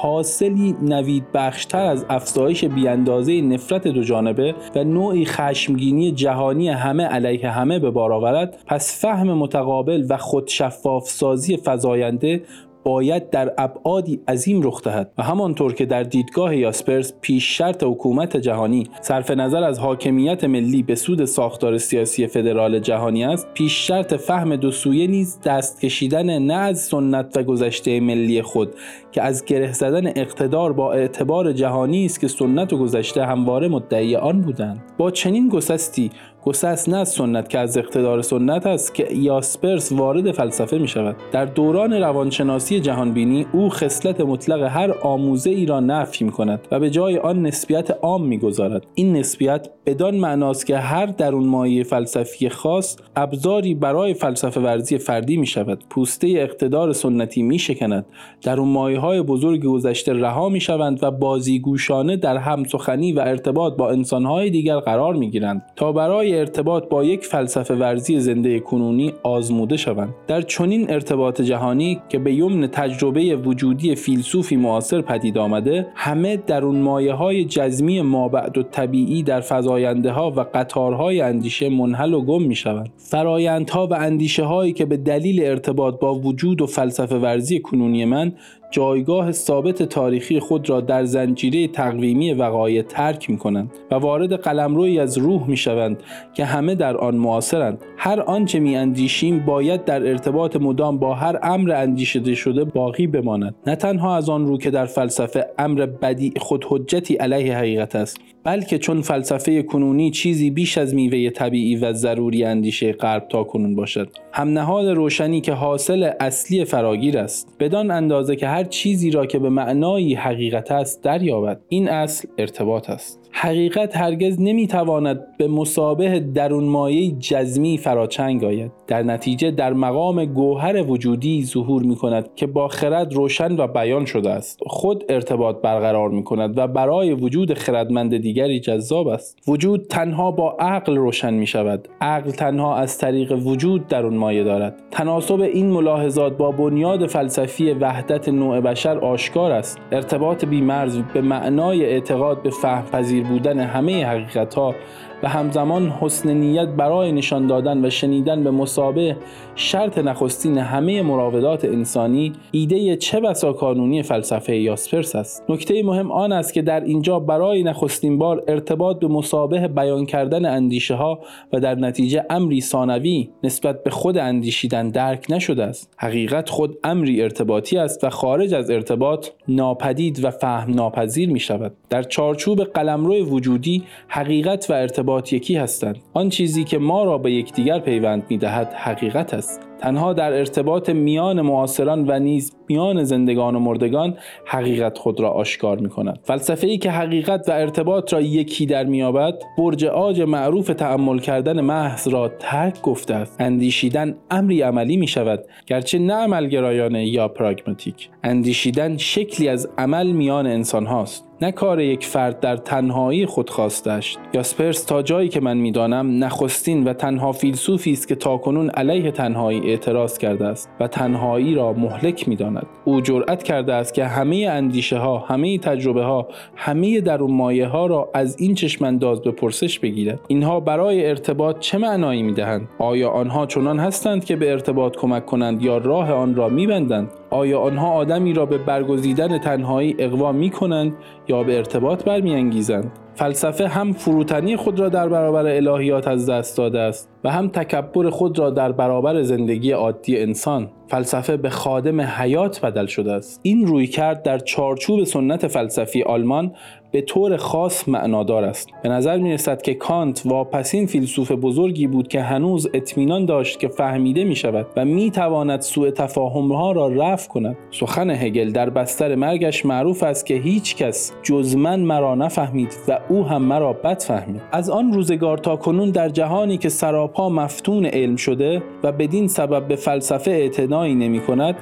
حاصلی 0.00 0.76
نوید 0.82 1.32
بخشتر 1.34 1.84
از 1.84 2.06
افزایش 2.08 2.64
بیاندازه 2.64 3.40
نفرت 3.40 3.88
دو 3.88 4.02
جانبه 4.02 4.54
و 4.74 4.84
نوعی 4.84 5.24
خشمگینی 5.24 6.12
جهانی 6.12 6.68
همه 6.68 7.04
علیه 7.04 7.50
همه 7.50 7.78
به 7.78 7.90
بار 7.90 8.12
آورد 8.12 8.58
پس 8.66 9.00
فهم 9.00 9.32
متقابل 9.32 10.06
و 10.08 10.16
خود 10.16 10.48
شفاف 10.48 11.08
سازی 11.08 11.58
فزاینده 11.64 12.42
باید 12.86 13.30
در 13.30 13.54
ابعادی 13.58 14.20
عظیم 14.28 14.62
رخ 14.62 14.82
دهد 14.82 15.12
و 15.18 15.22
همانطور 15.22 15.74
که 15.74 15.86
در 15.86 16.02
دیدگاه 16.02 16.56
یاسپرس 16.56 17.12
پیش 17.20 17.58
شرط 17.58 17.82
حکومت 17.82 18.36
جهانی 18.36 18.88
صرف 19.00 19.30
نظر 19.30 19.62
از 19.64 19.78
حاکمیت 19.78 20.44
ملی 20.44 20.82
به 20.82 20.94
سود 20.94 21.24
ساختار 21.24 21.78
سیاسی 21.78 22.26
فدرال 22.26 22.78
جهانی 22.78 23.24
است 23.24 23.48
پیش 23.54 23.86
شرط 23.86 24.14
فهم 24.14 24.56
دو 24.56 24.70
سویه 24.70 25.06
نیز 25.06 25.40
دست 25.44 25.80
کشیدن 25.80 26.38
نه 26.38 26.54
از 26.54 26.80
سنت 26.80 27.36
و 27.36 27.42
گذشته 27.42 28.00
ملی 28.00 28.42
خود 28.42 28.74
که 29.16 29.22
از 29.22 29.44
گره 29.44 29.72
زدن 29.72 30.06
اقتدار 30.06 30.72
با 30.72 30.92
اعتبار 30.92 31.52
جهانی 31.52 32.04
است 32.04 32.20
که 32.20 32.28
سنت 32.28 32.72
و 32.72 32.78
گذشته 32.78 33.26
همواره 33.26 33.68
مدعی 33.68 34.16
آن 34.16 34.40
بودند. 34.40 34.82
با 34.98 35.10
چنین 35.10 35.48
گسستی 35.48 36.10
گسست 36.46 36.88
نه 36.88 36.96
از 36.96 37.08
سنت 37.08 37.48
که 37.48 37.58
از 37.58 37.78
اقتدار 37.78 38.22
سنت 38.22 38.66
است 38.66 38.94
که 38.94 39.08
یاسپرس 39.14 39.92
وارد 39.92 40.32
فلسفه 40.32 40.78
می 40.78 40.88
شود. 40.88 41.16
در 41.32 41.44
دوران 41.44 41.92
روانشناسی 41.92 42.80
جهانبینی 42.80 43.46
او 43.52 43.70
خصلت 43.70 44.20
مطلق 44.20 44.62
هر 44.62 44.92
آموزه 45.02 45.50
ای 45.50 45.66
را 45.66 45.80
نفی 45.80 46.24
می 46.24 46.32
کند 46.32 46.68
و 46.70 46.80
به 46.80 46.90
جای 46.90 47.18
آن 47.18 47.46
نسبیت 47.46 47.90
عام 47.90 48.26
می 48.26 48.38
گذارد. 48.38 48.86
این 48.94 49.16
نسبیت 49.16 49.68
بدان 49.86 50.16
معناست 50.16 50.66
که 50.66 50.78
هر 50.78 51.06
درون 51.06 51.46
مایه 51.46 51.82
فلسفی 51.82 52.48
خاص 52.48 52.96
ابزاری 53.16 53.74
برای 53.74 54.14
فلسفه 54.14 54.60
ورزی 54.60 54.98
فردی 54.98 55.36
می 55.36 55.46
شود. 55.46 55.84
پوسته 55.90 56.28
اقتدار 56.28 56.92
سنتی 56.92 57.42
می 57.42 57.58
شکند. 57.58 58.06
درون 58.42 58.68
مایه 58.68 59.00
های 59.06 59.22
بزرگ 59.22 59.64
گذشته 59.64 60.12
رها 60.12 60.48
می 60.48 60.60
شوند 60.60 60.98
و 61.02 61.10
بازیگوشانه 61.10 62.16
در 62.16 62.36
هم 62.36 62.64
سخنی 62.64 63.12
و 63.12 63.20
ارتباط 63.20 63.76
با 63.76 63.90
انسانهای 63.90 64.50
دیگر 64.50 64.78
قرار 64.78 65.14
می 65.14 65.30
گیرند 65.30 65.62
تا 65.76 65.92
برای 65.92 66.38
ارتباط 66.38 66.88
با 66.88 67.04
یک 67.04 67.24
فلسفه 67.24 67.74
ورزی 67.74 68.20
زنده 68.20 68.60
کنونی 68.60 69.12
آزموده 69.22 69.76
شوند. 69.76 70.14
در 70.26 70.42
چنین 70.42 70.90
ارتباط 70.90 71.40
جهانی 71.40 72.00
که 72.08 72.18
به 72.18 72.34
یمن 72.34 72.66
تجربه 72.66 73.36
وجودی 73.36 73.94
فیلسوفی 73.94 74.56
معاصر 74.56 75.00
پدید 75.00 75.38
آمده 75.38 75.86
همه 75.94 76.36
درون 76.36 76.76
مایه 76.76 77.12
های 77.12 77.44
جزمی 77.44 78.00
مابعد 78.00 78.58
و 78.58 78.62
طبیعی 78.62 79.22
در 79.22 79.40
فضاینده 79.40 80.12
ها 80.12 80.30
و 80.30 80.40
قطارهای 80.40 81.20
اندیشه 81.20 81.68
منحل 81.68 82.14
و 82.14 82.20
گم 82.20 82.42
می 82.42 82.54
شوند 82.54 82.90
فرایندها 82.96 83.86
و 83.86 83.94
اندیشه 83.94 84.44
هایی 84.44 84.72
که 84.72 84.84
به 84.84 84.96
دلیل 84.96 85.44
ارتباط 85.44 85.98
با 85.98 86.14
وجود 86.14 86.62
و 86.62 86.66
فلسفه 86.66 87.16
ورزی 87.16 87.60
کنونی 87.60 88.04
من 88.04 88.32
جایگاه 88.76 89.32
ثابت 89.32 89.82
تاریخی 89.82 90.40
خود 90.40 90.70
را 90.70 90.80
در 90.80 91.04
زنجیره 91.04 91.68
تقویمی 91.68 92.32
وقایع 92.32 92.82
ترک 92.82 93.30
می 93.30 93.38
کنند 93.38 93.70
و 93.90 93.94
وارد 93.94 94.32
قلمروی 94.32 95.00
از 95.00 95.18
روح 95.18 95.48
می 95.48 95.56
شوند 95.56 96.02
که 96.34 96.44
همه 96.44 96.74
در 96.74 96.96
آن 96.96 97.14
معاصرند. 97.14 97.84
هر 97.96 98.20
آنچه 98.20 98.58
می 98.58 98.76
اندیشیم 98.76 99.44
باید 99.44 99.84
در 99.84 100.08
ارتباط 100.08 100.56
مدام 100.56 100.98
با 100.98 101.14
هر 101.14 101.38
امر 101.42 101.72
اندیشیده 101.72 102.34
شده 102.34 102.64
باقی 102.64 103.06
بماند. 103.06 103.54
نه 103.66 103.76
تنها 103.76 104.16
از 104.16 104.28
آن 104.28 104.46
رو 104.46 104.58
که 104.58 104.70
در 104.70 104.86
فلسفه 104.86 105.46
امر 105.58 105.86
بدی 105.86 106.32
خود 106.36 106.66
حجتی 106.68 107.14
علیه 107.14 107.56
حقیقت 107.56 107.96
است 107.96 108.18
بلکه 108.46 108.78
چون 108.78 109.00
فلسفه 109.02 109.62
کنونی 109.62 110.10
چیزی 110.10 110.50
بیش 110.50 110.78
از 110.78 110.94
میوه 110.94 111.30
طبیعی 111.30 111.76
و 111.76 111.92
ضروری 111.92 112.44
اندیشه 112.44 112.92
غرب 112.92 113.28
تا 113.28 113.44
کنون 113.44 113.74
باشد. 113.74 114.08
هم 114.32 114.48
نهاد 114.48 114.86
روشنی 114.88 115.40
که 115.40 115.52
حاصل 115.52 116.10
اصلی 116.20 116.64
فراگیر 116.64 117.18
است. 117.18 117.56
بدان 117.60 117.90
اندازه 117.90 118.36
که 118.36 118.46
هر 118.46 118.64
چیزی 118.64 119.10
را 119.10 119.26
که 119.26 119.38
به 119.38 119.48
معنایی 119.48 120.14
حقیقت 120.14 120.72
است 120.72 121.02
دریابد. 121.02 121.60
این 121.68 121.88
اصل 121.88 122.28
ارتباط 122.38 122.90
است. 122.90 123.20
حقیقت 123.32 123.96
هرگز 123.96 124.40
نمی‌تواند 124.40 125.20
به 125.38 125.48
مسابه 125.48 126.20
درون 126.20 126.64
مایه 126.64 127.10
جزمی 127.10 127.78
فراچنگ 127.78 128.44
آید. 128.44 128.72
در 128.86 129.02
نتیجه 129.02 129.50
در 129.50 129.72
مقام 129.72 130.24
گوهر 130.24 130.82
وجودی 130.82 131.44
ظهور 131.44 131.82
می 131.82 131.96
کند 131.96 132.28
که 132.36 132.46
با 132.46 132.68
خرد 132.68 133.14
روشن 133.14 133.56
و 133.56 133.66
بیان 133.66 134.04
شده 134.04 134.30
است. 134.30 134.58
خود 134.66 135.04
ارتباط 135.08 135.56
برقرار 135.62 136.10
می 136.10 136.24
کند 136.24 136.58
و 136.58 136.66
برای 136.66 137.12
وجود 137.12 137.54
خردمند 137.54 138.16
دیگری 138.36 138.60
جذاب 138.60 139.08
است. 139.08 139.38
وجود 139.48 139.86
تنها 139.90 140.30
با 140.30 140.56
عقل 140.60 140.96
روشن 140.96 141.34
می 141.34 141.46
شود 141.46 141.88
عقل 142.00 142.30
تنها 142.30 142.76
از 142.76 142.98
طریق 142.98 143.32
وجود 143.32 143.88
درون 143.88 144.16
مایه 144.16 144.44
دارد. 144.44 144.82
تناسب 144.90 145.40
این 145.40 145.66
ملاحظات 145.66 146.36
با 146.36 146.50
بنیاد 146.50 147.06
فلسفی 147.06 147.72
وحدت 147.72 148.28
نوع 148.28 148.60
بشر 148.60 148.98
آشکار 148.98 149.52
است. 149.52 149.78
ارتباط 149.92 150.44
بیمرز 150.44 150.98
به 151.14 151.20
معنای 151.20 151.84
اعتقاد 151.84 152.42
به 152.42 152.50
فهم 152.50 152.84
پذیر 152.84 153.24
بودن 153.24 153.60
همه 153.60 154.06
حقیقت 154.06 154.54
ها 154.54 154.74
و 155.22 155.28
همزمان 155.28 155.90
حسن 155.90 156.30
نیت 156.30 156.68
برای 156.68 157.12
نشان 157.12 157.46
دادن 157.46 157.84
و 157.84 157.90
شنیدن 157.90 158.44
به 158.44 158.50
مسابه 158.50 159.16
شرط 159.54 159.98
نخستین 159.98 160.58
همه 160.58 161.02
مراودات 161.02 161.64
انسانی 161.64 162.32
ایده 162.50 162.96
چه 162.96 163.20
بسا 163.20 163.52
کانونی 163.52 164.02
فلسفه 164.02 164.56
یاسپرس 164.56 165.14
است. 165.14 165.44
نکته 165.48 165.82
مهم 165.82 166.12
آن 166.12 166.32
است 166.32 166.52
که 166.52 166.62
در 166.62 166.80
اینجا 166.80 167.20
برای 167.20 167.62
نخستین 167.62 168.18
بار 168.18 168.44
ارتباط 168.48 168.98
به 168.98 169.08
مسابه 169.08 169.68
بیان 169.68 170.06
کردن 170.06 170.44
اندیشه 170.44 170.94
ها 170.94 171.20
و 171.52 171.60
در 171.60 171.74
نتیجه 171.74 172.24
امری 172.30 172.60
ثانوی 172.60 173.30
نسبت 173.44 173.82
به 173.82 173.90
خود 173.90 174.18
اندیشیدن 174.18 174.88
درک 174.88 175.26
نشده 175.28 175.64
است. 175.64 175.94
حقیقت 175.96 176.50
خود 176.50 176.78
امری 176.84 177.22
ارتباطی 177.22 177.78
است 177.78 178.04
و 178.04 178.10
خارج 178.10 178.54
از 178.54 178.70
ارتباط 178.70 179.28
ناپدید 179.48 180.24
و 180.24 180.30
فهم 180.30 180.74
ناپذیر 180.74 181.30
می 181.30 181.40
شود 181.40 181.72
در 181.90 182.02
چارچوب 182.02 182.64
قلمرو 182.64 183.24
وجودی 183.24 183.84
حقیقت 184.08 184.70
و 184.70 184.72
ارتباط 184.72 185.06
ارتباط 185.16 185.32
یکی 185.32 185.56
هستند. 185.56 185.98
آن 186.14 186.28
چیزی 186.28 186.64
که 186.64 186.78
ما 186.78 187.04
را 187.04 187.18
به 187.18 187.32
یکدیگر 187.32 187.78
پیوند 187.78 188.22
می‌دهد 188.30 188.72
حقیقت 188.72 189.34
است. 189.34 189.65
تنها 189.78 190.12
در 190.12 190.32
ارتباط 190.32 190.90
میان 190.90 191.40
معاصران 191.40 192.04
و 192.08 192.18
نیز 192.18 192.52
میان 192.68 193.04
زندگان 193.04 193.56
و 193.56 193.58
مردگان 193.58 194.16
حقیقت 194.46 194.98
خود 194.98 195.20
را 195.20 195.30
آشکار 195.30 195.78
می 195.78 195.88
کند 195.88 196.18
فلسفه 196.22 196.66
ای 196.66 196.78
که 196.78 196.90
حقیقت 196.90 197.48
و 197.48 197.52
ارتباط 197.52 198.12
را 198.12 198.20
یکی 198.20 198.66
در 198.66 198.84
میابد 198.84 199.34
برج 199.58 199.84
آج 199.84 200.20
معروف 200.20 200.66
تأمل 200.66 201.18
کردن 201.18 201.60
محض 201.60 202.08
را 202.08 202.28
ترک 202.38 202.82
گفته 202.82 203.14
است. 203.14 203.36
اندیشیدن 203.40 204.16
امری 204.30 204.62
عملی 204.62 204.96
می 204.96 205.06
شود 205.06 205.44
گرچه 205.66 205.98
نه 205.98 206.14
عملگرایانه 206.14 207.06
یا 207.06 207.28
پراگماتیک. 207.28 208.08
اندیشیدن 208.24 208.96
شکلی 208.96 209.48
از 209.48 209.68
عمل 209.78 210.06
میان 210.06 210.46
انسان 210.46 210.86
هاست 210.86 211.26
نه 211.42 211.52
کار 211.52 211.80
یک 211.80 212.04
فرد 212.04 212.40
در 212.40 212.56
تنهایی 212.56 213.26
خود 213.26 213.50
خواستش 213.50 214.16
یاسپرس 214.34 214.84
تا 214.84 215.02
جایی 215.02 215.28
که 215.28 215.40
من 215.40 215.56
می‌دانم 215.56 216.24
نخستین 216.24 216.84
و 216.84 216.92
تنها 216.92 217.32
فیلسوفی 217.32 217.92
است 217.92 218.08
که 218.08 218.14
تاکنون 218.14 218.70
علیه 218.70 219.10
تنهایی 219.10 219.65
اعتراض 219.66 220.18
کرده 220.18 220.46
است 220.46 220.70
و 220.80 220.88
تنهایی 220.88 221.54
را 221.54 221.72
مهلک 221.72 222.28
می‌داند. 222.28 222.66
او 222.84 223.00
جرأت 223.00 223.42
کرده 223.42 223.74
است 223.74 223.94
که 223.94 224.04
همه 224.04 224.48
اندیشه 224.50 224.98
ها 224.98 225.18
همه 225.18 225.58
تجربه 225.58 226.02
ها 226.02 226.28
همه 226.56 227.00
درون 227.00 227.30
مایه 227.30 227.66
ها 227.66 227.86
را 227.86 228.10
از 228.14 228.40
این 228.40 228.54
چشمانداز 228.54 229.22
به 229.22 229.30
پرسش 229.30 229.78
بگیرد. 229.78 230.20
اینها 230.28 230.60
برای 230.60 231.06
ارتباط 231.06 231.58
چه 231.58 231.78
معنایی 231.78 232.22
می‌دهند؟ 232.22 232.68
آیا 232.78 233.10
آنها 233.10 233.46
چنان 233.46 233.78
هستند 233.78 234.24
که 234.24 234.36
به 234.36 234.50
ارتباط 234.50 234.96
کمک 234.96 235.26
کنند 235.26 235.62
یا 235.62 235.78
راه 235.78 236.12
آن 236.12 236.34
را 236.34 236.48
میبندند؟ 236.48 237.10
آیا 237.30 237.60
آنها 237.60 237.92
آدمی 237.92 238.32
را 238.32 238.46
به 238.46 238.58
برگزیدن 238.58 239.38
تنهایی 239.38 239.96
اقوا 239.98 240.32
می 240.32 240.50
کنند 240.50 240.92
یا 241.28 241.42
به 241.42 241.56
ارتباط 241.56 242.04
برمیانگیزند؟ 242.04 242.92
فلسفه 243.14 243.68
هم 243.68 243.92
فروتنی 243.92 244.56
خود 244.56 244.80
را 244.80 244.88
در 244.88 245.08
برابر 245.08 245.46
الهیات 245.46 246.08
از 246.08 246.30
دست 246.30 246.56
داده 246.56 246.80
است 246.80 247.08
و 247.24 247.30
هم 247.30 247.48
تکبر 247.48 248.10
خود 248.10 248.38
را 248.38 248.50
در 248.50 248.72
برابر 248.72 249.22
زندگی 249.22 249.70
عادی 249.70 250.18
انسان. 250.18 250.68
فلسفه 250.88 251.36
به 251.36 251.50
خادم 251.50 252.00
حیات 252.00 252.60
بدل 252.60 252.86
شده 252.86 253.12
است. 253.12 253.40
این 253.42 253.66
روی 253.66 253.86
کرد 253.86 254.22
در 254.22 254.38
چارچوب 254.38 255.04
سنت 255.04 255.46
فلسفی 255.46 256.02
آلمان 256.02 256.52
به 256.96 257.02
طور 257.02 257.36
خاص 257.36 257.88
معنادار 257.88 258.44
است. 258.44 258.68
به 258.82 258.88
نظر 258.88 259.18
می 259.18 259.32
رسد 259.32 259.62
که 259.62 259.74
کانت 259.74 260.22
واپسین 260.24 260.86
فیلسوف 260.86 261.32
بزرگی 261.32 261.86
بود 261.86 262.08
که 262.08 262.22
هنوز 262.22 262.68
اطمینان 262.74 263.26
داشت 263.26 263.60
که 263.60 263.68
فهمیده 263.68 264.24
می 264.24 264.36
شود 264.36 264.66
و 264.76 264.84
می 264.84 265.10
تواند 265.10 265.60
سوء 265.60 265.90
تفاهم 265.90 266.52
ها 266.52 266.72
را 266.72 266.88
رفع 266.88 267.28
کند. 267.28 267.56
سخن 267.70 268.10
هگل 268.10 268.52
در 268.52 268.70
بستر 268.70 269.14
مرگش 269.14 269.66
معروف 269.66 270.02
است 270.02 270.26
که 270.26 270.34
هیچ 270.34 270.76
کس 270.76 271.12
جز 271.22 271.56
من 271.56 271.80
مرا 271.80 272.14
نفهمید 272.14 272.76
و 272.88 272.98
او 273.08 273.24
هم 273.24 273.42
مرا 273.42 273.72
بد 273.72 274.02
فهمید. 274.02 274.42
از 274.52 274.70
آن 274.70 274.92
روزگار 274.92 275.38
تا 275.38 275.56
کنون 275.56 275.90
در 275.90 276.08
جهانی 276.08 276.58
که 276.58 276.68
سراپا 276.68 277.28
مفتون 277.28 277.86
علم 277.86 278.16
شده 278.16 278.62
و 278.82 278.92
بدین 278.92 279.28
سبب 279.28 279.68
به 279.68 279.76
فلسفه 279.76 280.30
اعتنایی 280.76 280.94
نمی 280.94 281.20
کند 281.20 281.56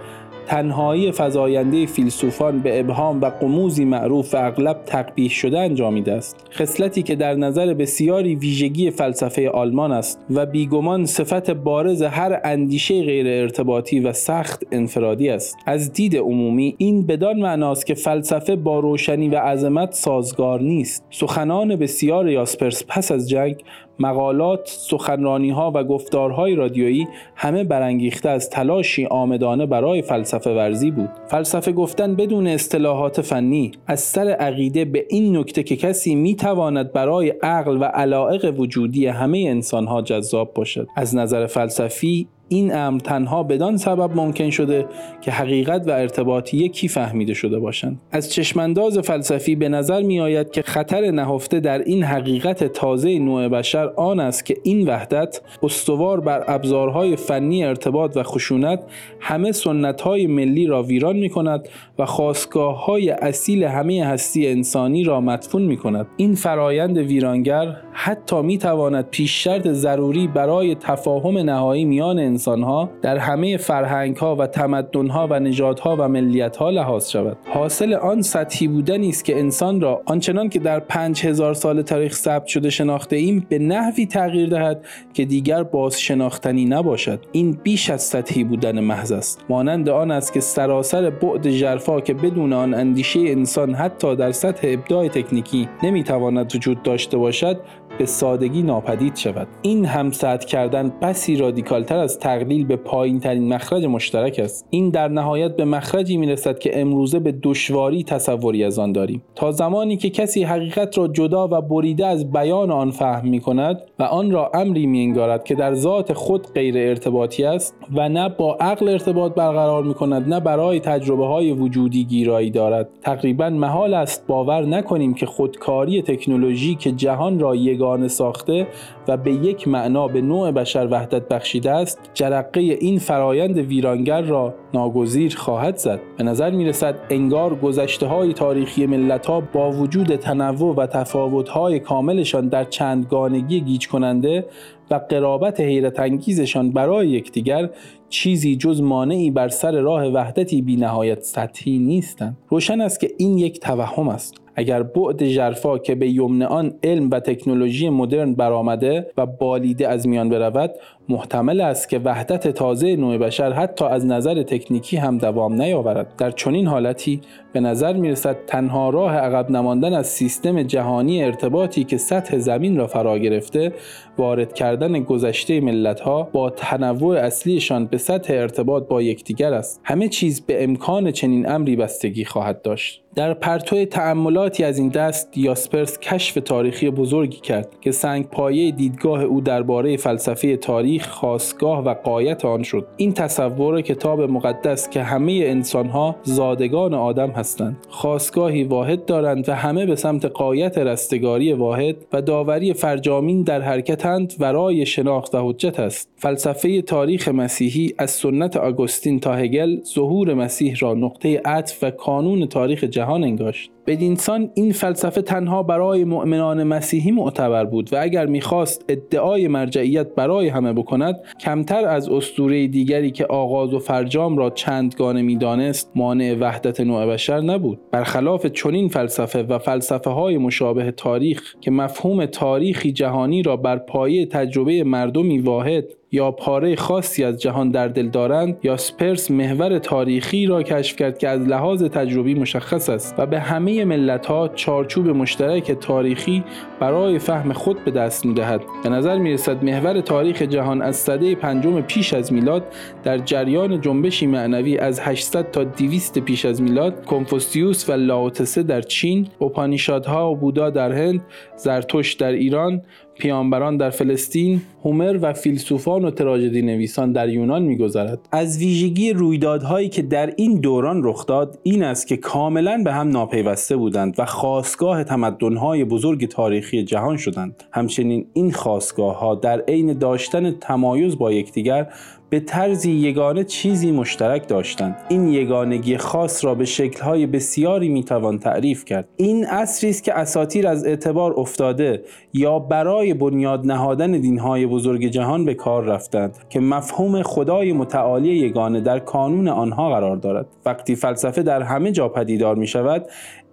تنهایی 0.47 1.12
فزاینده 1.12 1.87
فیلسوفان 1.87 2.59
به 2.59 2.80
ابهام 2.80 3.21
و 3.21 3.30
قموزی 3.30 3.85
معروف 3.85 4.35
و 4.35 4.47
اغلب 4.47 4.83
تقبیح 4.87 5.30
شده 5.30 5.59
انجامیده 5.59 6.12
است. 6.12 6.47
خصلتی 6.52 7.02
که 7.02 7.16
در 7.16 7.35
نظر 7.35 7.75
بسیاری 7.75 8.35
ویژگی 8.35 8.90
فلسفه 8.90 9.50
آلمان 9.50 9.92
است 9.92 10.21
و 10.30 10.47
بیگمان 10.47 11.06
صفت 11.06 11.50
بارز 11.50 12.02
هر 12.02 12.40
اندیشه 12.44 13.02
غیر 13.02 13.26
ارتباطی 13.28 14.00
و 14.00 14.12
سخت 14.12 14.62
انفرادی 14.73 15.28
است. 15.28 15.56
از 15.66 15.92
دید 15.92 16.16
عمومی 16.16 16.75
این 16.78 17.06
بدان 17.06 17.40
معناست 17.40 17.87
که 17.87 17.94
فلسفه 17.94 18.56
با 18.56 18.78
روشنی 18.78 19.28
و 19.28 19.38
عظمت 19.38 19.92
سازگار 19.92 20.61
نیست. 20.61 21.04
سخنان 21.11 21.76
بسیار 21.76 22.28
یاسپرس 22.28 22.85
پس 22.88 23.12
از 23.12 23.28
جنگ 23.28 23.56
مقالات، 23.98 24.60
سخنرانی 24.64 25.50
ها 25.50 25.72
و 25.74 25.84
گفتارهای 25.84 26.54
رادیویی 26.54 27.08
همه 27.36 27.64
برانگیخته 27.64 28.28
از 28.28 28.50
تلاشی 28.50 29.06
آمدانه 29.06 29.66
برای 29.66 30.02
فلسفه 30.02 30.50
ورزی 30.50 30.90
بود. 30.90 31.08
فلسفه 31.28 31.72
گفتن 31.72 32.14
بدون 32.14 32.46
اصطلاحات 32.46 33.20
فنی 33.20 33.72
از 33.86 34.00
سر 34.00 34.28
عقیده 34.28 34.84
به 34.84 35.06
این 35.10 35.36
نکته 35.36 35.62
که 35.62 35.76
کسی 35.76 36.14
می 36.14 36.34
تواند 36.34 36.92
برای 36.92 37.30
عقل 37.42 37.76
و 37.80 37.84
علائق 37.84 38.60
وجودی 38.60 39.06
همه 39.06 39.38
انسان 39.38 39.86
ها 39.86 40.02
جذاب 40.02 40.54
باشد. 40.54 40.88
از 40.96 41.16
نظر 41.16 41.46
فلسفی 41.46 42.28
این 42.48 42.74
امر 42.74 43.00
تنها 43.00 43.42
بدان 43.42 43.76
سبب 43.76 44.16
ممکن 44.16 44.50
شده 44.50 44.86
که 45.20 45.30
حقیقت 45.30 45.88
و 45.88 45.90
ارتباط 45.90 46.54
یکی 46.54 46.88
فهمیده 46.88 47.34
شده 47.34 47.58
باشند. 47.58 48.00
از 48.12 48.32
چشمانداز 48.32 48.98
فلسفی 48.98 49.56
به 49.56 49.68
نظر 49.68 50.02
می 50.02 50.20
آید 50.20 50.50
که 50.50 50.62
خطر 50.62 51.10
نهفته 51.10 51.60
در 51.60 51.78
این 51.78 52.02
حقیقت 52.02 52.64
تازه 52.64 53.18
نوع 53.18 53.48
بشر 53.48 53.86
آن 53.96 54.20
است 54.20 54.44
که 54.44 54.56
این 54.62 54.88
وحدت 54.88 55.40
استوار 55.62 56.20
بر 56.20 56.44
ابزارهای 56.48 57.16
فنی 57.16 57.64
ارتباط 57.64 58.16
و 58.16 58.22
خشونت 58.22 58.82
همه 59.20 59.52
سنتهای 59.52 60.26
ملی 60.26 60.66
را 60.66 60.82
ویران 60.82 61.16
می 61.16 61.28
کند 61.28 61.68
و 61.98 62.06
خواستگاه 62.06 62.84
های 62.84 63.10
اصیل 63.10 63.64
همه 63.64 64.06
هستی 64.06 64.48
انسانی 64.48 65.04
را 65.04 65.20
مدفون 65.20 65.62
می 65.62 65.76
کند 65.76 66.06
این 66.16 66.34
فرایند 66.34 66.98
ویرانگر 66.98 67.76
حتی 67.92 68.42
می 68.42 68.58
تواند 68.58 69.10
پیش 69.10 69.44
شرط 69.44 69.68
ضروری 69.68 70.26
برای 70.26 70.74
تفاهم 70.74 71.38
نهایی 71.38 71.84
میان 71.84 72.18
انسانها 72.34 72.90
در 73.02 73.18
همه 73.18 73.56
فرهنگ 73.56 74.16
ها 74.16 74.36
و 74.36 74.46
تمدن 74.46 75.06
ها 75.06 75.26
و 75.30 75.40
نژادها 75.40 75.96
و 75.98 76.08
ملیت 76.08 76.56
ها 76.56 76.70
لحاظ 76.70 77.10
شود. 77.10 77.36
حاصل 77.44 77.94
آن 77.94 78.22
سطحی 78.22 78.68
بودنی 78.68 79.08
است 79.08 79.24
که 79.24 79.38
انسان 79.38 79.80
را 79.80 80.02
آنچنان 80.06 80.48
که 80.48 80.58
در 80.58 80.80
پنج 80.80 81.26
هزار 81.26 81.54
سال 81.54 81.82
تاریخ 81.82 82.14
ثبت 82.14 82.46
شده 82.46 82.70
شناخته 82.70 83.16
ایم 83.16 83.46
به 83.48 83.58
نحوی 83.58 84.06
تغییر 84.06 84.48
دهد 84.48 84.84
که 85.14 85.24
دیگر 85.24 85.62
باز 85.62 86.00
شناختنی 86.00 86.64
نباشد. 86.64 87.20
این 87.32 87.58
بیش 87.62 87.90
از 87.90 88.02
سطحی 88.02 88.44
بودن 88.44 88.80
محض 88.80 89.12
است. 89.12 89.44
مانند 89.48 89.88
آن 89.88 90.10
است 90.10 90.32
که 90.32 90.40
سراسر 90.40 91.10
بعد 91.10 91.50
ژرفا 91.50 92.00
که 92.00 92.14
بدون 92.14 92.52
آن 92.52 92.74
اندیشه 92.74 93.20
انسان 93.20 93.74
حتی 93.74 94.16
در 94.16 94.32
سطح 94.32 94.68
ابداع 94.70 95.08
تکنیکی 95.08 95.68
نمی‌تواند 95.82 96.54
وجود 96.54 96.82
داشته 96.82 97.16
باشد 97.16 97.60
به 97.98 98.06
سادگی 98.06 98.62
ناپدید 98.62 99.16
شود. 99.16 99.48
این 99.62 99.84
همسد 99.84 100.44
کردن 100.44 100.92
بسی 101.02 101.36
رادیکالتر 101.36 101.98
از 101.98 102.18
تقلیل 102.18 102.66
به 102.66 102.76
پایین 102.76 103.20
ترین 103.20 103.54
مخرج 103.54 103.84
مشترک 103.84 104.38
است. 104.38 104.66
این 104.70 104.90
در 104.90 105.08
نهایت 105.08 105.56
به 105.56 105.64
مخرجی 105.64 106.16
می‌رسد 106.16 106.58
که 106.58 106.80
امروزه 106.80 107.18
به 107.18 107.34
دشواری 107.42 108.04
تصوری 108.04 108.64
از 108.64 108.78
آن 108.78 108.92
داریم. 108.92 109.22
تا 109.34 109.52
زمانی 109.52 109.96
که 109.96 110.10
کسی 110.10 110.42
حقیقت 110.42 110.98
را 110.98 111.08
جدا 111.08 111.48
و 111.50 111.60
بریده 111.60 112.06
از 112.06 112.32
بیان 112.32 112.70
آن 112.70 112.90
فهم 112.90 113.28
می 113.28 113.40
کند 113.40 113.80
و 113.98 114.02
آن 114.02 114.30
را 114.30 114.50
امری 114.54 114.86
می 114.86 115.02
انگارد 115.02 115.44
که 115.44 115.54
در 115.54 115.74
ذات 115.74 116.12
خود 116.12 116.52
غیر 116.54 116.78
ارتباطی 116.78 117.44
است 117.44 117.74
و 117.94 118.08
نه 118.08 118.28
با 118.28 118.56
عقل 118.60 118.88
ارتباط 118.88 119.34
برقرار 119.34 119.82
می 119.82 119.94
کند 119.94 120.28
نه 120.28 120.40
برای 120.40 120.80
تجربه 120.80 121.26
های 121.26 121.52
وجودی 121.52 122.04
گیرایی 122.04 122.50
دارد. 122.50 122.88
تقریبا 123.02 123.50
محال 123.50 123.94
است 123.94 124.26
باور 124.26 124.66
نکنیم 124.66 125.14
که 125.14 125.26
خودکاری 125.26 126.02
تکنولوژی 126.02 126.74
که 126.74 126.92
جهان 126.92 127.38
را 127.40 127.54
یگانه 127.84 128.08
ساخته 128.08 128.66
و 129.08 129.16
به 129.16 129.32
یک 129.32 129.68
معنا 129.68 130.08
به 130.08 130.20
نوع 130.20 130.50
بشر 130.50 130.88
وحدت 130.90 131.28
بخشیده 131.28 131.70
است 131.70 131.98
جرقه 132.14 132.60
این 132.60 132.98
فرایند 132.98 133.58
ویرانگر 133.58 134.22
را 134.22 134.54
ناگزیر 134.74 135.36
خواهد 135.36 135.76
زد. 135.76 136.00
به 136.18 136.24
نظر 136.24 136.50
می 136.50 136.64
رسد 136.64 136.94
انگار 137.10 137.54
گذشته 137.54 138.06
های 138.06 138.32
تاریخی 138.32 138.86
ملت 138.86 139.26
ها 139.26 139.40
با 139.40 139.70
وجود 139.70 140.16
تنوع 140.16 140.74
و 140.74 140.86
تفاوت 140.86 141.48
های 141.48 141.80
کاملشان 141.80 142.48
در 142.48 142.64
چندگانگی 142.64 143.60
گیج 143.60 143.88
کننده 143.88 144.46
و 144.90 144.94
قرابت 144.94 145.60
حیرت 145.60 146.00
انگیزشان 146.00 146.70
برای 146.70 147.08
یکدیگر 147.08 147.70
چیزی 148.08 148.56
جز 148.56 148.82
مانعی 148.82 149.30
بر 149.30 149.48
سر 149.48 149.80
راه 149.80 150.06
وحدتی 150.06 150.62
بی 150.62 150.76
نهایت 150.76 151.22
سطحی 151.22 151.78
نیستند. 151.78 152.36
روشن 152.48 152.80
است 152.80 153.00
که 153.00 153.10
این 153.18 153.38
یک 153.38 153.60
توهم 153.60 154.08
است. 154.08 154.43
اگر 154.54 154.82
بعد 154.82 155.25
ژرفا 155.25 155.78
که 155.78 155.94
به 155.94 156.08
یمن 156.08 156.42
آن 156.42 156.75
علم 156.82 157.11
و 157.11 157.20
تکنولوژی 157.20 157.88
مدرن 157.88 158.34
برآمده 158.34 159.06
و 159.16 159.26
بالیده 159.26 159.88
از 159.88 160.08
میان 160.08 160.28
برود 160.28 160.70
محتمل 161.08 161.61
است 161.61 161.88
که 161.88 161.99
وحدت 161.99 162.49
تازه 162.49 162.96
نوع 162.96 163.18
بشر 163.18 163.52
حتی 163.52 163.84
از 163.84 164.06
نظر 164.06 164.42
تکنیکی 164.42 164.96
هم 164.96 165.18
دوام 165.18 165.62
نیاورد. 165.62 166.16
در 166.18 166.30
چنین 166.30 166.66
حالتی 166.66 167.20
به 167.52 167.61
نظر 167.61 167.92
می 167.92 168.11
رسد 168.11 168.37
تنها 168.46 168.90
راه 168.90 169.16
عقب 169.16 169.50
نماندن 169.50 169.94
از 169.94 170.06
سیستم 170.06 170.62
جهانی 170.62 171.25
ارتباطی 171.25 171.84
که 171.84 171.99
سطح 171.99 172.38
زمین 172.38 172.76
را 172.76 172.87
فرا 172.87 173.18
گرفته 173.18 173.73
وارد 174.18 174.52
کردن 174.52 175.00
گذشته 175.02 175.61
ملت 175.61 176.00
ها 176.00 176.23
با 176.23 176.50
تنوع 176.50 177.16
اصلیشان 177.16 177.87
به 177.87 177.99
سطح 177.99 178.34
ارتباط 178.34 178.88
با 178.88 179.02
یکدیگر 179.02 179.54
است. 179.54 179.80
همه 179.84 180.08
چیز 180.08 180.40
به 180.40 180.64
امکان 180.64 181.11
چنین 181.11 181.49
امری 181.50 181.76
بستگی 181.76 182.25
خواهد 182.25 182.62
داشت. 182.62 183.04
در 183.14 183.34
پرتو 183.34 183.84
تأملاتی 183.84 184.64
از 184.64 184.78
این 184.78 184.88
دست 184.88 185.38
یاسپرس 185.38 185.99
کشف 185.99 186.38
تاریخی 186.44 186.90
بزرگی 186.90 187.40
کرد 187.40 187.68
که 187.80 187.92
سنگ 187.92 188.26
پایه 188.26 188.70
دیدگاه 188.70 189.23
او 189.23 189.40
درباره 189.40 189.96
فلسفه 189.96 190.56
تاریخ 190.56 190.93
خاصگاه 190.98 191.84
و 191.84 191.94
قایت 191.94 192.44
آن 192.44 192.62
شد. 192.62 192.86
این 192.96 193.12
تصور 193.12 193.80
کتاب 193.80 194.20
مقدس 194.20 194.90
که 194.90 195.02
همه 195.02 195.32
انسانها 195.46 196.16
زادگان 196.22 196.94
آدم 196.94 197.30
هستند. 197.30 197.76
خاصگاهی 197.88 198.64
واحد 198.64 199.04
دارند 199.04 199.48
و 199.48 199.54
همه 199.54 199.86
به 199.86 199.96
سمت 199.96 200.24
قایت 200.24 200.78
رستگاری 200.78 201.52
واحد 201.52 201.96
و 202.12 202.22
داوری 202.22 202.72
فرجامین 202.72 203.42
در 203.42 203.60
حرکتند 203.60 204.34
ورای 204.40 204.86
شناخت 204.86 205.34
و 205.34 205.50
حجت 205.50 205.80
است. 205.80 206.08
فلسفه 206.16 206.82
تاریخ 206.82 207.28
مسیحی 207.28 207.94
از 207.98 208.10
سنت 208.10 208.56
آگوستین 208.56 209.20
تا 209.20 209.34
هگل 209.34 209.80
ظهور 209.94 210.34
مسیح 210.34 210.76
را 210.80 210.94
نقطه 210.94 211.40
عطف 211.44 211.78
و 211.82 211.90
کانون 211.90 212.46
تاریخ 212.46 212.84
جهان 212.84 213.24
انگاشت. 213.24 213.73
بدینسان 213.86 214.50
این 214.54 214.72
فلسفه 214.72 215.22
تنها 215.22 215.62
برای 215.62 216.04
مؤمنان 216.04 216.62
مسیحی 216.62 217.10
معتبر 217.10 217.64
بود 217.64 217.92
و 217.92 217.96
اگر 218.00 218.26
می‌خواست 218.26 218.84
ادعای 218.88 219.48
مرجعیت 219.48 220.14
برای 220.14 220.48
همه 220.48 220.72
بکند 220.72 221.20
کمتر 221.40 221.84
از 221.84 222.08
اسطوره 222.08 222.66
دیگری 222.66 223.10
که 223.10 223.26
آغاز 223.26 223.74
و 223.74 223.78
فرجام 223.78 224.38
را 224.38 224.50
چندگانه 224.50 225.22
می‌دانست 225.22 225.90
مانع 225.94 226.36
وحدت 226.40 226.80
نوع 226.80 227.06
بشر 227.06 227.40
نبود. 227.40 227.80
برخلاف 227.90 228.46
چنین 228.46 228.88
فلسفه 228.88 229.42
و 229.42 229.58
فلسفه 229.58 230.10
های 230.10 230.38
مشابه 230.38 230.90
تاریخ 230.90 231.54
که 231.60 231.70
مفهوم 231.70 232.26
تاریخی 232.26 232.92
جهانی 232.92 233.42
را 233.42 233.56
بر 233.56 233.78
پایه 233.78 234.26
تجربه 234.26 234.84
مردمی 234.84 235.38
واحد 235.38 235.84
یا 236.14 236.30
پاره 236.30 236.76
خاصی 236.76 237.25
از 237.25 237.40
جهان 237.40 237.71
در 237.71 237.88
دل 237.88 238.09
دارند 238.09 238.56
یا 238.62 238.76
سپرس 238.76 239.30
محور 239.30 239.78
تاریخی 239.78 240.47
را 240.47 240.62
کشف 240.62 240.97
کرد 240.97 241.18
که 241.18 241.28
از 241.28 241.40
لحاظ 241.40 241.83
تجربی 241.83 242.35
مشخص 242.35 242.88
است 242.88 243.14
و 243.18 243.26
به 243.26 243.40
همه 243.40 243.85
ملت 243.85 244.26
ها 244.26 244.49
چارچوب 244.49 245.09
مشترک 245.09 245.73
تاریخی 245.73 246.44
برای 246.80 247.18
فهم 247.18 247.52
خود 247.52 247.85
به 247.85 247.90
دست 247.90 248.26
می 248.26 248.35
دهد. 248.35 248.61
به 248.83 248.88
نظر 248.88 249.18
می 249.18 249.33
رسد 249.33 249.64
محور 249.64 250.00
تاریخ 250.00 250.42
جهان 250.42 250.83
از 250.83 250.97
سده 250.97 251.35
پنجم 251.35 251.80
پیش 251.80 252.14
از 252.14 252.33
میلاد 252.33 252.64
در 253.04 253.18
جریان 253.18 253.80
جنبشی 253.80 254.26
معنوی 254.26 254.78
از 254.78 255.00
800 255.00 255.50
تا 255.50 255.64
200 255.64 256.18
پیش 256.18 256.44
از 256.44 256.62
میلاد 256.62 257.04
کنفوسیوس 257.04 257.88
و 257.88 257.92
لاوتسه 257.92 258.62
در 258.62 258.83
چین، 258.83 259.28
اوپانیشادها 259.38 260.30
و 260.30 260.37
بودا 260.37 260.71
در 260.71 260.92
هند، 260.92 261.21
زرتشت 261.56 262.21
در 262.21 262.33
ایران، 262.33 262.83
پیامبران 263.18 263.76
در 263.76 263.90
فلسطین 263.90 264.62
هومر 264.85 265.18
و 265.23 265.33
فیلسوفان 265.33 266.04
و 266.04 266.11
تراژدی 266.11 266.62
نویسان 266.62 267.12
در 267.12 267.28
یونان 267.28 267.62
میگذرد. 267.62 268.18
از 268.33 268.59
ویژگی 268.59 269.12
رویدادهایی 269.12 269.88
که 269.88 270.02
در 270.02 270.33
این 270.37 270.61
دوران 270.61 271.00
رخ 271.04 271.26
داد 271.26 271.59
این 271.62 271.83
است 271.83 272.06
که 272.06 272.16
کاملا 272.16 272.83
به 272.85 272.92
هم 272.92 273.09
ناپیوسته 273.09 273.76
بودند 273.76 274.14
و 274.18 274.25
خواستگاه 274.25 275.04
تمدنهای 275.04 275.85
بزرگ 275.85 276.28
تاریخی 276.28 276.85
جهان 276.85 277.16
شدند. 277.16 277.64
همچنین 277.73 278.26
این 278.33 278.52
خواستگاه 278.52 279.18
ها 279.18 279.35
در 279.35 279.61
عین 279.61 279.92
داشتن 279.92 280.50
تمایز 280.50 281.18
با 281.18 281.33
یکدیگر 281.33 281.87
به 282.34 282.40
طرزی 282.40 282.92
یگانه 282.92 283.44
چیزی 283.44 283.92
مشترک 283.92 284.48
داشتند 284.48 284.96
این 285.08 285.28
یگانگی 285.28 285.96
خاص 285.96 286.44
را 286.44 286.54
به 286.54 286.64
شکلهای 286.64 287.26
بسیاری 287.26 287.88
می‌توان 287.88 288.38
تعریف 288.38 288.85
کرد. 288.85 289.09
این 289.16 289.44
عصری 289.44 289.90
است 289.90 290.04
که 290.04 290.14
اساتیر 290.14 290.68
از 290.68 290.87
اعتبار 290.87 291.35
افتاده 291.37 292.02
یا 292.32 292.59
برای 292.59 293.14
بنیاد 293.14 293.66
نهادن 293.66 294.12
دینهای 294.12 294.66
بزرگ 294.66 295.06
جهان 295.06 295.44
به 295.44 295.54
کار 295.54 295.85
رفتند 295.85 296.37
که 296.50 296.61
مفهوم 296.61 297.22
خدای 297.22 297.72
متعالی 297.72 298.28
یگانه 298.28 298.80
در 298.80 298.98
کانون 298.98 299.48
آنها 299.48 299.90
قرار 299.90 300.16
دارد. 300.16 300.46
وقتی 300.66 300.96
فلسفه 300.96 301.42
در 301.42 301.62
همه 301.62 301.92
جا 301.92 302.09
پدیدار 302.09 302.54
می 302.56 302.66
شود 302.66 303.06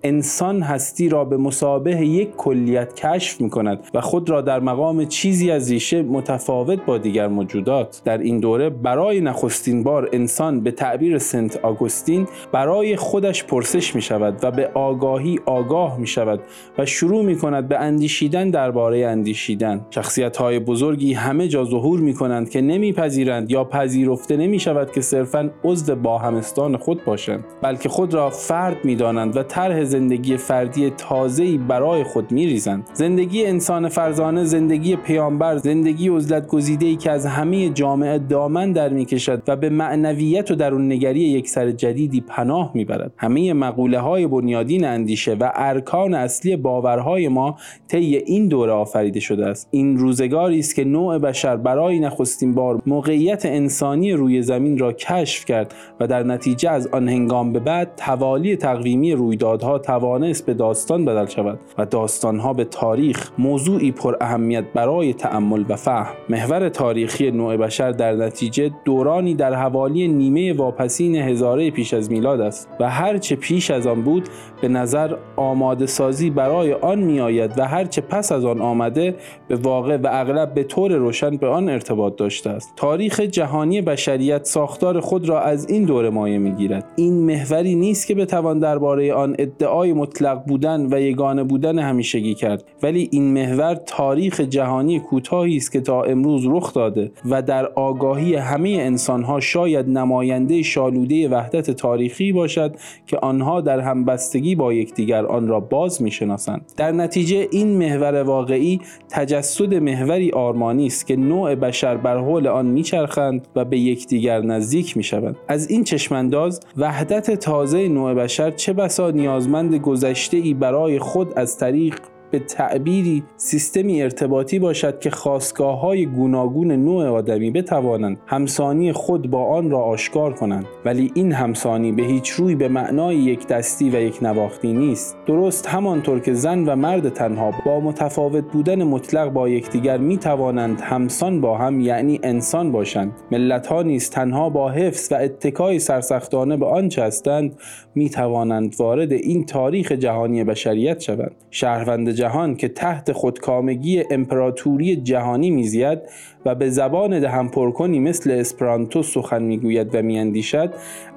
انسان 0.03 0.61
هستی 0.61 1.09
را 1.09 1.25
به 1.25 1.37
مسابه 1.37 1.91
یک 1.91 2.35
کلیت 2.35 2.95
کشف 2.95 3.41
می 3.41 3.49
کند 3.49 3.79
و 3.93 4.01
خود 4.01 4.29
را 4.29 4.41
در 4.41 4.59
مقام 4.59 5.05
چیزی 5.05 5.51
از 5.51 5.71
ریشه 5.71 6.01
متفاوت 6.01 6.85
با 6.85 6.97
دیگر 6.97 7.27
موجودات. 7.27 8.01
در 8.05 8.17
این 8.17 8.39
دوره 8.39 8.69
برای 8.69 9.21
نخستین 9.21 9.83
بار 9.83 10.09
انسان 10.13 10.61
به 10.61 10.71
تعبیر 10.71 11.17
سنت 11.17 11.65
آگوستین 11.65 12.27
برای 12.51 12.95
خودش 12.95 13.43
پرسش 13.43 13.95
می 13.95 14.01
شود 14.01 14.39
و 14.43 14.51
به 14.51 14.67
آگاهی 14.73 15.39
آگاه 15.45 15.97
می 15.97 16.07
شود 16.07 16.39
و 16.77 16.85
شروع 16.85 17.23
می 17.23 17.37
کند 17.37 17.67
به 17.67 17.79
اندیشیدن 17.79 18.49
درباره 18.49 19.07
اندیشیدن. 19.07 19.85
شخصیت 19.89 20.37
های 20.37 20.59
بزرگی 20.59 21.13
همه 21.13 21.47
جا 21.47 21.63
ظهور 21.63 21.99
می 21.99 22.13
کنند 22.13 22.49
که 22.49 22.61
نمیپذیرند 22.61 23.51
یا 23.51 23.63
پذیرفته 23.63 24.37
نمی 24.37 24.59
شود 24.59 24.91
که 24.91 25.01
صرفا 25.01 25.49
عضو 25.63 25.95
با 25.95 26.17
همستان 26.17 26.77
خود 26.77 27.05
باشند 27.05 27.43
بلکه 27.61 27.89
خود 27.89 28.13
را 28.13 28.29
فرد 28.29 28.85
می 28.85 28.95
دانند 28.95 29.37
و 29.37 29.43
طرح 29.43 29.83
زندگی 29.91 30.38
فردی 30.38 30.89
تازه‌ای 30.89 31.58
برای 31.58 32.04
خود 32.04 32.32
میریزند. 32.32 32.89
زندگی 32.93 33.45
انسان 33.45 33.88
فرزانه 33.89 34.43
زندگی 34.43 34.95
پیامبر 34.95 35.58
زندگی 35.58 36.10
عزلت 36.10 36.47
گزیده 36.47 36.95
که 36.95 37.12
از 37.12 37.25
همه 37.25 37.69
جامعه 37.69 38.19
دامن 38.19 38.71
در 38.71 38.89
می‌کشد 38.89 39.43
و 39.47 39.56
به 39.56 39.69
معنویت 39.69 40.51
و 40.51 40.56
درون 40.56 40.91
نگری 40.91 41.19
یک 41.19 41.49
سر 41.49 41.71
جدیدی 41.71 42.21
پناه 42.21 42.71
می‌برد. 42.73 43.13
همه 43.17 43.54
مقوله 43.54 43.99
های 43.99 44.27
بنیادین 44.27 44.86
اندیشه 44.86 45.34
و 45.34 45.51
ارکان 45.56 46.13
اصلی 46.13 46.56
باورهای 46.56 47.27
ما 47.27 47.58
طی 47.88 48.15
این 48.15 48.47
دوره 48.47 48.71
آفریده 48.71 49.19
شده 49.19 49.45
است. 49.45 49.67
این 49.71 49.97
روزگاری 49.97 50.60
است 50.60 50.75
که 50.75 50.84
نوع 50.84 51.17
بشر 51.17 51.56
برای 51.56 51.99
نخستین 51.99 52.54
بار 52.54 52.82
موقعیت 52.86 53.45
انسانی 53.45 54.13
روی 54.13 54.41
زمین 54.41 54.77
را 54.77 54.93
کشف 54.93 55.45
کرد 55.45 55.75
و 55.99 56.08
در 56.08 56.23
نتیجه 56.23 56.69
از 56.69 56.88
آن 56.88 57.10
هنگام 57.10 57.54
به 57.54 57.60
بعد 57.60 57.91
توالی 57.97 58.56
تقویمی 58.56 59.13
رویدادها 59.13 59.77
توانست 59.82 60.46
به 60.46 60.54
داستان 60.54 61.06
بدل 61.06 61.26
شود 61.26 61.60
و 61.78 61.86
داستانها 61.86 62.54
به 62.54 62.65
تاریخ 62.65 63.32
موضوعی 63.38 63.91
پر 63.91 64.15
اهمیت 64.22 64.63
برای 64.74 65.13
تأمل 65.13 65.65
و 65.70 65.76
فهم. 65.76 66.13
محور 66.30 66.70
تاریخی 66.70 67.32
نوع 67.32 67.58
بشر 67.58 67.91
در 67.91 68.15
نتیجه 68.15 68.72
دورانی 68.86 69.36
در 69.36 69.54
حوالی 69.54 70.08
نیمه 70.08 70.54
واپسین 70.54 71.15
هزاره 71.15 71.72
پیش 71.72 71.94
از 71.94 72.12
میلاد 72.12 72.41
است 72.41 72.70
و 72.80 72.89
هرچه 72.89 73.36
پیش 73.36 73.72
از 73.72 73.88
آن 73.88 74.02
بود 74.02 74.30
به 74.62 74.67
نظر 74.67 75.15
آماده 75.36 75.86
سازی 75.86 76.30
برای 76.30 76.74
آن 76.74 77.00
می 77.00 77.20
آید 77.20 77.52
و 77.58 77.67
هرچه 77.67 78.02
پس 78.02 78.32
از 78.32 78.46
آن 78.46 78.62
آمده 78.62 79.15
به 79.48 79.56
واقع 79.56 79.98
و 79.98 80.08
اغلب 80.12 80.54
به 80.54 80.63
طور 80.63 80.91
روشن 80.91 81.38
به 81.38 81.48
آن 81.48 81.70
ارتباط 81.70 82.15
داشته 82.15 82.50
است. 82.50 82.74
تاریخ 82.76 83.20
جهانی 83.20 83.82
بشریت 83.82 84.46
ساختار 84.46 85.00
خود 85.00 85.30
را 85.30 85.41
از 85.41 85.70
این 85.70 85.84
دوره 85.84 86.10
مایه 86.10 86.38
می‌گیرد. 86.38 86.86
این 86.96 87.13
محوری 87.26 87.76
نیست 87.76 88.08
که 88.08 88.15
بتوان 88.15 88.60
درباره 88.60 89.13
آن 89.13 89.36
ادعا 89.39 89.70
ادعای 89.71 89.93
مطلق 89.93 90.43
بودن 90.47 90.93
و 90.93 91.01
یگانه 91.01 91.43
بودن 91.43 91.79
همیشگی 91.79 92.34
کرد. 92.34 92.63
ولی 92.84 93.10
این 93.12 93.34
محور 93.34 93.75
تاریخ 93.75 94.41
جهانی 94.41 94.99
کوتاهی 94.99 95.57
است 95.57 95.71
که 95.71 95.81
تا 95.81 96.03
امروز 96.03 96.45
رخ 96.45 96.73
داده 96.73 97.12
و 97.29 97.41
در 97.41 97.65
آگاهی 97.65 98.36
همه 98.36 98.69
انسانها 98.69 99.39
شاید 99.39 99.89
نماینده 99.89 100.62
شالوده 100.62 101.29
وحدت 101.29 101.71
تاریخی 101.71 102.31
باشد 102.31 102.75
که 103.07 103.17
آنها 103.17 103.62
در 103.62 103.79
همبستگی 103.79 104.55
با 104.55 104.73
یکدیگر 104.73 105.25
آن 105.25 105.47
را 105.47 105.60
باز 105.60 106.01
می‌شناسند. 106.01 106.71
در 106.77 106.91
نتیجه 106.91 107.47
این 107.51 107.77
محور 107.77 108.23
واقعی 108.23 108.81
تجسد 109.10 109.73
محوری 109.73 110.31
آرمانی 110.31 110.88
است 110.88 111.07
که 111.07 111.15
نوع 111.15 111.55
بشر 111.55 111.97
بر 111.97 112.17
حول 112.17 112.47
آن 112.47 112.65
میچرخند 112.65 113.47
و 113.55 113.65
به 113.65 113.79
یکدیگر 113.79 114.41
نزدیک 114.41 114.97
می‌شوند. 114.97 115.36
از 115.47 115.69
این 115.69 115.84
چشمانداز 115.84 116.60
وحدت 116.77 117.31
تازه 117.31 117.88
نوع 117.88 118.13
بشر 118.13 118.51
چه 118.51 118.73
بسا 118.73 119.12
نیازمند 119.12 119.61
گذشته 119.69 120.38
ای 120.38 120.54
برای 120.54 121.00
خود 121.00 121.34
از 121.39 121.58
طریق 121.58 122.00
به 122.32 122.39
تعبیری 122.39 123.24
سیستمی 123.38 124.02
ارتباطی 124.02 124.60
باشد 124.60 125.00
که 125.00 125.10
خواستگاه 125.10 125.80
های 125.80 126.06
گوناگون 126.06 126.72
نوع 126.72 127.08
آدمی 127.08 127.52
بتوانند 127.52 128.17
همسانی 128.26 128.94
خود 128.94 129.30
با 129.30 129.46
آن 129.46 129.70
را 129.70 129.80
آشکار 129.80 130.34
کنند. 130.34 130.65
ولی 130.86 131.12
این 131.15 131.32
همسانی 131.32 131.91
به 131.91 132.04
هیچ 132.04 132.30
روی 132.30 132.56
به 132.56 132.67
معنای 132.67 133.15
یک 133.15 133.48
دستی 133.48 133.89
و 133.89 134.02
یک 134.02 134.24
نواختی 134.24 134.74
نیست. 134.74 135.17
درست 135.26 135.67
همانطور 135.67 136.20
که 136.20 136.34
زن 136.34 136.65
و 136.65 136.76
مرد 136.76 137.10
تنها 137.10 137.52
با 137.65 137.80
متفاوت 137.80 138.44
بودن 138.44 138.84
مطلق 138.84 139.30
با 139.30 139.50
یکدیگر 139.50 139.98
می 139.98 140.17
توانند 140.17 140.82
همسان 140.82 141.41
با 141.41 141.58
هم 141.58 141.80
یعنی 141.80 142.20
انسان 142.24 142.72
باشند. 142.72 143.12
ملت 143.32 143.67
ها 143.67 143.82
نیز 143.82 144.10
تنها 144.10 144.50
با 144.50 144.70
حفظ 144.70 145.12
و 145.12 145.15
اتکای 145.15 145.80
سرسختانه 145.80 146.58
به 146.58 146.65
آنچه 146.65 147.04
هستند 147.04 147.56
می 147.96 148.10
توانند 148.10 148.76
وارد 148.80 149.12
این 149.12 149.46
تاریخ 149.46 149.91
جهانی 149.91 150.44
بشریت 150.44 151.00
شوند. 151.00 151.36
شهروند 151.52 152.12
جهان 152.21 152.55
که 152.55 152.67
تحت 152.67 153.12
خودکامگی 153.12 154.03
امپراتوری 154.12 154.95
جهانی 154.95 155.51
میزید 155.51 155.99
و 156.45 156.56
به 156.56 156.69
زبان 156.69 157.19
دهن 157.19 157.47
پرکنی 157.47 157.99
مثل 157.99 158.32
اسپرانتو 158.32 159.04
سخن 159.04 159.43
می‌گوید 159.43 159.95
و 159.95 160.01
میاندیشد 160.01 160.73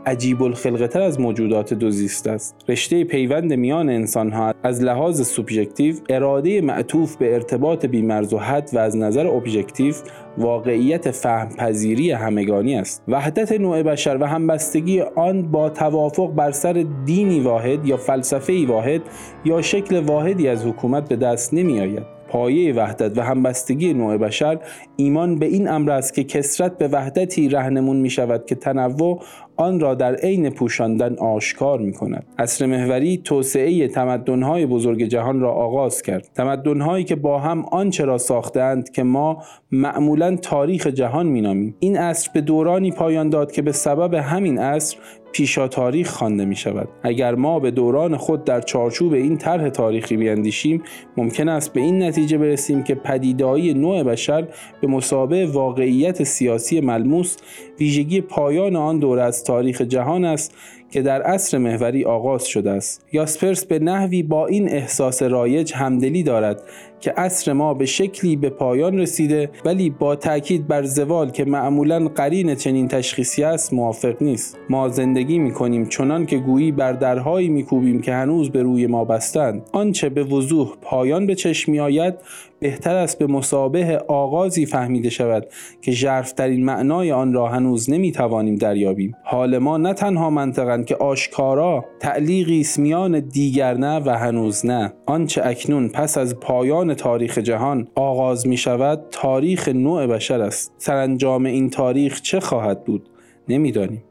عجیب 0.07 0.43
الخلقتر 0.43 1.01
از 1.01 1.21
موجودات 1.21 1.75
دوزیست 1.75 2.27
است. 2.27 2.57
رشته 2.69 3.05
پیوند 3.05 3.53
میان 3.53 3.89
انسان 3.89 4.33
ها 4.33 4.55
از 4.63 4.83
لحاظ 4.83 5.27
سوبژکتیو 5.29 5.95
اراده 6.09 6.61
معطوف 6.61 7.17
به 7.17 7.35
ارتباط 7.35 7.87
بیمرز 7.87 8.33
و 8.33 8.39
حد 8.39 8.71
و 8.73 8.79
از 8.79 8.97
نظر 8.97 9.27
ابژکتیو 9.27 9.95
واقعیت 10.39 11.11
فهم 11.11 11.57
پذیری 11.57 12.11
همگانی 12.11 12.77
است. 12.77 13.03
وحدت 13.09 13.53
نوع 13.53 13.83
بشر 13.83 14.17
و 14.21 14.25
همبستگی 14.25 15.01
آن 15.01 15.43
با 15.43 15.71
توافق 15.71 16.35
بر 16.35 16.51
سر 16.51 16.85
دینی 17.05 17.41
واحد 17.41 17.87
یا 17.87 17.97
فلسفه 17.97 18.67
واحد 18.67 19.01
یا 19.45 19.63
شکل 19.63 20.01
واحدی 20.01 20.49
از 20.49 20.67
حکومت 20.67 21.09
به 21.09 21.17
دست 21.17 21.55
نمی 21.55 21.81
آید 21.81 22.24
پایه 22.35 22.75
وحدت 22.75 23.19
و 23.19 23.23
همبستگی 23.23 23.93
نوع 23.93 24.17
بشر 24.17 24.59
ایمان 24.97 25.39
به 25.39 25.47
این 25.47 25.69
امر 25.69 25.91
است 25.91 26.15
که 26.15 26.25
کسرت 26.25 26.79
به 26.79 26.89
وحدتی 26.89 27.49
رهنمون 27.49 27.97
می 27.97 28.11
شود 28.11 28.47
که 28.47 28.55
تنوع 28.55 29.23
آن 29.57 29.81
را 29.81 29.95
در 29.95 30.15
عین 30.15 30.51
پوشاندن 30.51 31.15
آشکار 31.15 31.79
می 31.79 31.93
کند. 31.93 32.27
اصر 32.39 32.67
محوری 32.67 33.21
توسعه 33.25 33.89
تمدنهای 33.89 34.67
بزرگ 34.67 35.03
جهان 35.03 35.41
را 35.41 35.53
آغاز 35.53 36.03
کرد. 36.03 36.29
تمدنهایی 36.35 37.05
که 37.05 37.17
با 37.17 37.39
هم 37.39 37.65
آنچه 37.65 38.05
را 38.05 38.19
ساختند 38.19 38.91
که 38.91 39.03
ما 39.03 39.43
معمولا 39.73 40.37
تاریخ 40.37 40.87
جهان 40.87 41.27
مینامیم. 41.27 41.77
این 41.81 41.97
عصر 41.97 42.31
به 42.35 42.41
دورانی 42.41 42.93
پایان 42.93 43.31
داد 43.31 43.53
که 43.53 43.63
به 43.63 43.73
سبب 43.73 44.15
همین 44.15 44.59
عصر 44.59 44.97
پیشا 45.35 45.69
تاریخ 45.69 46.11
خوانده 46.11 46.45
می 46.45 46.57
شود 46.57 46.89
اگر 47.03 47.35
ما 47.35 47.61
به 47.61 47.71
دوران 47.71 48.17
خود 48.17 48.45
در 48.45 48.61
چارچوب 48.61 49.13
این 49.13 49.39
طرح 49.39 49.69
تاریخی 49.69 50.17
بیاندیشیم 50.17 50.83
ممکن 51.17 51.49
است 51.49 51.73
به 51.73 51.81
این 51.81 52.03
نتیجه 52.03 52.39
برسیم 52.39 52.83
که 52.83 52.95
پدیدایی 52.95 53.75
نوع 53.75 54.03
بشر 54.03 54.49
به 54.81 54.87
مسابه 54.87 55.47
واقعیت 55.47 56.23
سیاسی 56.23 56.81
ملموس 56.81 57.37
ویژگی 57.81 58.21
پایان 58.21 58.77
آن 58.77 58.99
دوره 58.99 59.23
تاریخ 59.45 59.81
جهان 59.83 60.25
است 60.25 60.55
که 60.95 61.03
در 61.03 61.23
عصر 61.23 61.59
محوری 61.59 62.05
آغاز 62.05 62.47
شده 62.47 62.71
است. 62.71 63.07
یاسپرس 63.13 63.65
به 63.65 63.79
نحوی 63.79 64.23
با 64.23 64.47
این 64.47 64.69
احساس 64.69 65.23
رایج 65.23 65.73
همدلی 65.75 66.23
دارد 66.23 66.63
که 67.01 67.13
عصر 67.17 67.53
ما 67.53 67.75
به 67.75 67.87
شکلی 67.87 68.37
به 68.37 68.51
پایان 68.51 68.99
رسیده 68.99 69.51
ولی 69.65 69.91
با 69.91 70.17
تاکید 70.17 70.67
بر 70.67 70.83
زوال 70.83 71.31
که 71.31 71.45
معمولا 71.45 72.09
قرین 72.09 72.55
چنین 72.55 72.89
تشخیصی 72.89 73.45
است 73.45 73.73
موافق 73.73 74.23
نیست. 74.23 74.59
ما 74.71 74.89
زندگی 74.89 75.39
می 75.39 75.53
کنیم 75.53 75.87
چنان 75.87 76.27
که 76.27 76.39
گویی 76.39 76.73
بر 76.73 76.93
درهایی 76.93 77.49
میکوبیم 77.49 78.01
که 78.01 78.15
هنوز 78.15 78.51
به 78.51 78.63
روی 78.63 78.87
ما 78.87 79.05
بستند. 79.05 79.63
آنچه 79.73 80.09
به 80.09 80.25
وضوح 80.25 80.73
پایان 80.83 81.27
به 81.27 81.35
چشم 81.35 81.73
می 81.73 81.81
آید 81.81 82.15
بهتر 82.61 82.97
است 82.97 83.19
به 83.19 83.27
مسابه 83.27 83.99
آغازی 84.09 84.67
فهمیده 84.67 85.11
شود 85.11 85.47
که 85.83 85.93
ژرفترین 85.93 86.65
معنای 86.65 87.13
آن 87.13 87.33
را 87.33 87.49
هنوز 87.49 87.91
نمی‌توانیم 87.91 88.55
دریابیم. 88.55 89.15
حال 89.25 89.59
ما 89.59 89.77
نه 89.77 89.93
تنها 89.93 90.31
منطقا 90.31 90.83
که 90.85 90.97
آشکارا 90.97 91.85
تعلیقی 92.01 92.61
است 92.61 92.79
میان 92.79 93.21
دیگر 93.21 93.75
نه 93.75 94.01
و 94.07 94.19
هنوز 94.19 94.67
نه. 94.67 94.93
آنچه 95.07 95.43
اکنون 95.45 95.89
پس 95.89 96.19
از 96.19 96.37
پایان 96.41 96.95
تاریخ 96.95 97.39
جهان 97.39 97.89
آغاز 97.95 98.47
می 98.47 98.57
شود 98.57 99.07
تاریخ 99.11 99.69
نوع 99.69 100.07
بشر 100.07 100.41
است. 100.41 100.73
سرانجام 100.79 101.47
این 101.47 101.71
تاریخ 101.71 102.21
چه 102.21 102.41
خواهد 102.41 102.85
بود؟ 102.85 103.09
نمی‌دانیم. 103.49 104.03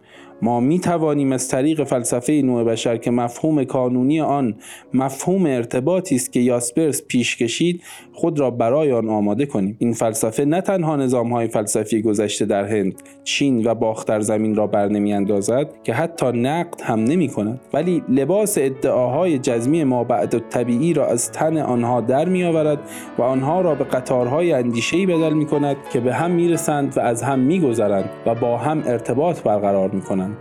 ما 0.43 0.59
می 0.59 0.79
توانیم 0.79 1.31
از 1.31 1.47
طریق 1.47 1.83
فلسفه 1.83 2.33
نوع 2.33 2.63
بشر 2.63 2.97
که 2.97 3.11
مفهوم 3.11 3.63
کانونی 3.63 4.21
آن 4.21 4.55
مفهوم 4.93 5.45
ارتباطی 5.45 6.15
است 6.15 6.33
که 6.33 6.39
یاسپرس 6.39 7.03
پیش 7.07 7.37
کشید 7.37 7.81
خود 8.13 8.39
را 8.39 8.51
برای 8.51 8.91
آن 8.91 9.09
آماده 9.09 9.45
کنیم. 9.45 9.75
این 9.79 9.93
فلسفه 9.93 10.45
نه 10.45 10.61
تنها 10.61 10.95
نظام 10.95 11.33
های 11.33 11.47
فلسفی 11.47 12.01
گذشته 12.01 12.45
در 12.45 12.65
هند 12.65 13.03
چین 13.23 13.67
و 13.67 13.75
باختر 13.75 14.19
زمین 14.19 14.55
را 14.55 14.67
بر 14.67 14.87
نمی 14.87 15.13
اندازد 15.13 15.69
که 15.83 15.93
حتی 15.93 16.25
نقد 16.25 16.81
هم 16.81 17.03
نمی 17.03 17.27
کند 17.27 17.61
ولی 17.73 18.03
لباس 18.09 18.57
ادعاهای 18.57 19.39
جزمی 19.39 19.83
ما 19.83 20.03
بعد 20.03 20.49
طبیعی 20.49 20.93
را 20.93 21.07
از 21.07 21.31
تن 21.31 21.57
آنها 21.57 22.01
در 22.01 22.29
می 22.29 22.43
آورد 22.43 22.79
و 23.17 23.21
آنها 23.21 23.61
را 23.61 23.75
به 23.75 23.83
قطارهای 23.83 24.51
اندیشهی 24.51 25.05
بدل 25.05 25.33
می 25.33 25.45
کند 25.45 25.77
که 25.93 25.99
به 25.99 26.13
هم 26.13 26.31
می 26.31 26.49
رسند 26.49 26.97
و 26.97 26.99
از 26.99 27.23
هم 27.23 27.39
می 27.39 27.59
گذرند 27.59 28.09
و 28.25 28.35
با 28.35 28.57
هم 28.57 28.83
ارتباط 28.85 29.41
برقرار 29.41 29.89
می 29.89 30.01
کنند 30.01 30.32